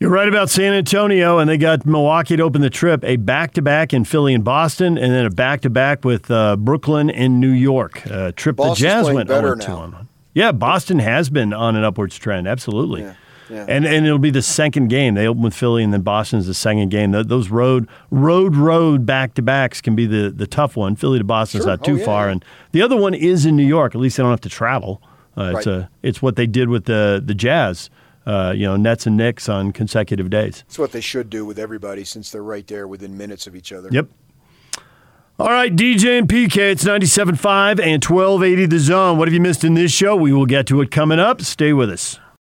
You're 0.01 0.11
right 0.11 0.29
about 0.29 0.49
San 0.49 0.75
Antonio, 0.75 1.39
and 1.39 1.51
they 1.51 1.59
got 1.59 1.85
Milwaukee 1.85 2.37
to 2.37 2.43
open 2.45 2.61
the 2.61 2.71
trip. 2.71 3.03
A 3.05 3.17
back 3.17 3.55
to 3.55 3.63
back 3.63 3.93
in 3.93 4.05
Philly 4.05 4.33
and 4.33 4.45
Boston, 4.45 4.97
and 4.97 5.13
then 5.13 5.27
a 5.27 5.31
back 5.31 5.63
to 5.63 5.71
back 5.71 6.05
with 6.05 6.31
uh, 6.31 6.55
Brooklyn 6.57 7.11
and 7.11 7.41
New 7.41 7.51
York. 7.51 8.07
Uh, 8.09 8.31
trip 8.37 8.57
Boston's 8.57 8.79
the 8.79 8.87
Jazz 8.87 9.11
went 9.11 9.29
over 9.29 9.57
to 9.57 9.67
them. 9.67 10.09
Yeah, 10.35 10.53
Boston 10.53 11.01
has 11.01 11.31
been 11.31 11.53
on 11.53 11.75
an 11.75 11.83
upwards 11.83 12.17
trend. 12.17 12.47
Absolutely. 12.47 13.03
Yeah. 13.03 13.15
Yeah. 13.51 13.65
And 13.69 13.87
and 13.87 14.05
it'll 14.07 14.19
be 14.19 14.31
the 14.31 14.43
second 14.43 14.89
game. 14.89 15.15
They 15.15 15.27
open 15.27 15.43
with 15.43 15.55
Philly, 15.55 15.83
and 15.83 15.93
then 15.93 16.03
Boston's 16.03 16.47
the 16.47 16.55
second 16.55 16.91
game. 16.91 17.13
Th- 17.13 17.27
Those 17.27 17.49
road 17.51 17.89
road 18.11 18.57
road 18.57 19.07
back 19.07 19.35
to 19.35 19.43
backs 19.43 19.81
can 19.81 19.95
be 19.97 20.07
the 20.07 20.31
the 20.31 20.47
tough 20.47 20.77
one. 20.77 20.97
Philly 20.97 21.19
to 21.19 21.25
Boston's 21.25 21.65
Sure. 21.65 21.71
not 21.73 21.85
too 21.85 21.95
Oh, 21.95 21.97
yeah, 21.97 22.05
far, 22.05 22.27
yeah. 22.27 22.33
and 22.33 22.45
the 22.73 22.83
other 22.83 22.97
one 22.97 23.15
is 23.15 23.47
in 23.47 23.57
New 23.57 23.67
York. 23.67 23.95
At 23.95 24.01
least 24.01 24.17
they 24.19 24.23
don't 24.23 24.31
have 24.33 24.41
to 24.43 24.49
travel. 24.51 25.01
Uh, 25.37 25.53
It's 25.57 25.67
Right. 25.67 25.77
a 25.77 25.89
it's 26.03 26.21
what 26.21 26.37
they 26.37 26.47
did 26.47 26.69
with 26.69 26.85
the 26.85 27.23
the 27.25 27.35
Jazz. 27.35 27.91
Uh, 28.27 28.53
you 28.55 28.67
know, 28.67 28.77
Nets 28.77 29.07
and 29.07 29.17
Knicks 29.17 29.49
on 29.49 29.73
consecutive 29.73 30.29
days. 30.29 30.63
It's 30.67 30.79
what 30.79 30.93
they 30.93 31.01
should 31.01 31.31
do 31.31 31.47
with 31.47 31.59
everybody 31.59 32.05
since 32.05 32.31
they're 32.31 32.43
right 32.43 32.67
there 32.67 32.87
within 32.87 33.17
minutes 33.17 33.47
of 33.47 33.57
each 33.57 33.73
other. 33.73 33.89
Yep. 33.91 34.09
All 35.39 35.49
right, 35.51 35.75
DJ 35.75 36.19
and 36.19 36.29
PK, 36.29 36.73
it's 36.73 36.85
97.5 36.85 37.79
and 37.81 38.03
1280 38.05 38.67
The 38.67 38.79
Zone. 38.81 39.17
What 39.17 39.29
have 39.29 39.33
you 39.33 39.41
missed 39.41 39.63
in 39.65 39.75
this 39.75 39.93
show? 39.93 40.17
We 40.17 40.33
will 40.33 40.47
get 40.47 40.67
to 40.67 40.81
it 40.83 40.91
coming 40.91 41.21
up. 41.21 41.41
Stay 41.41 41.73
with 41.73 41.89
us. 41.91 42.19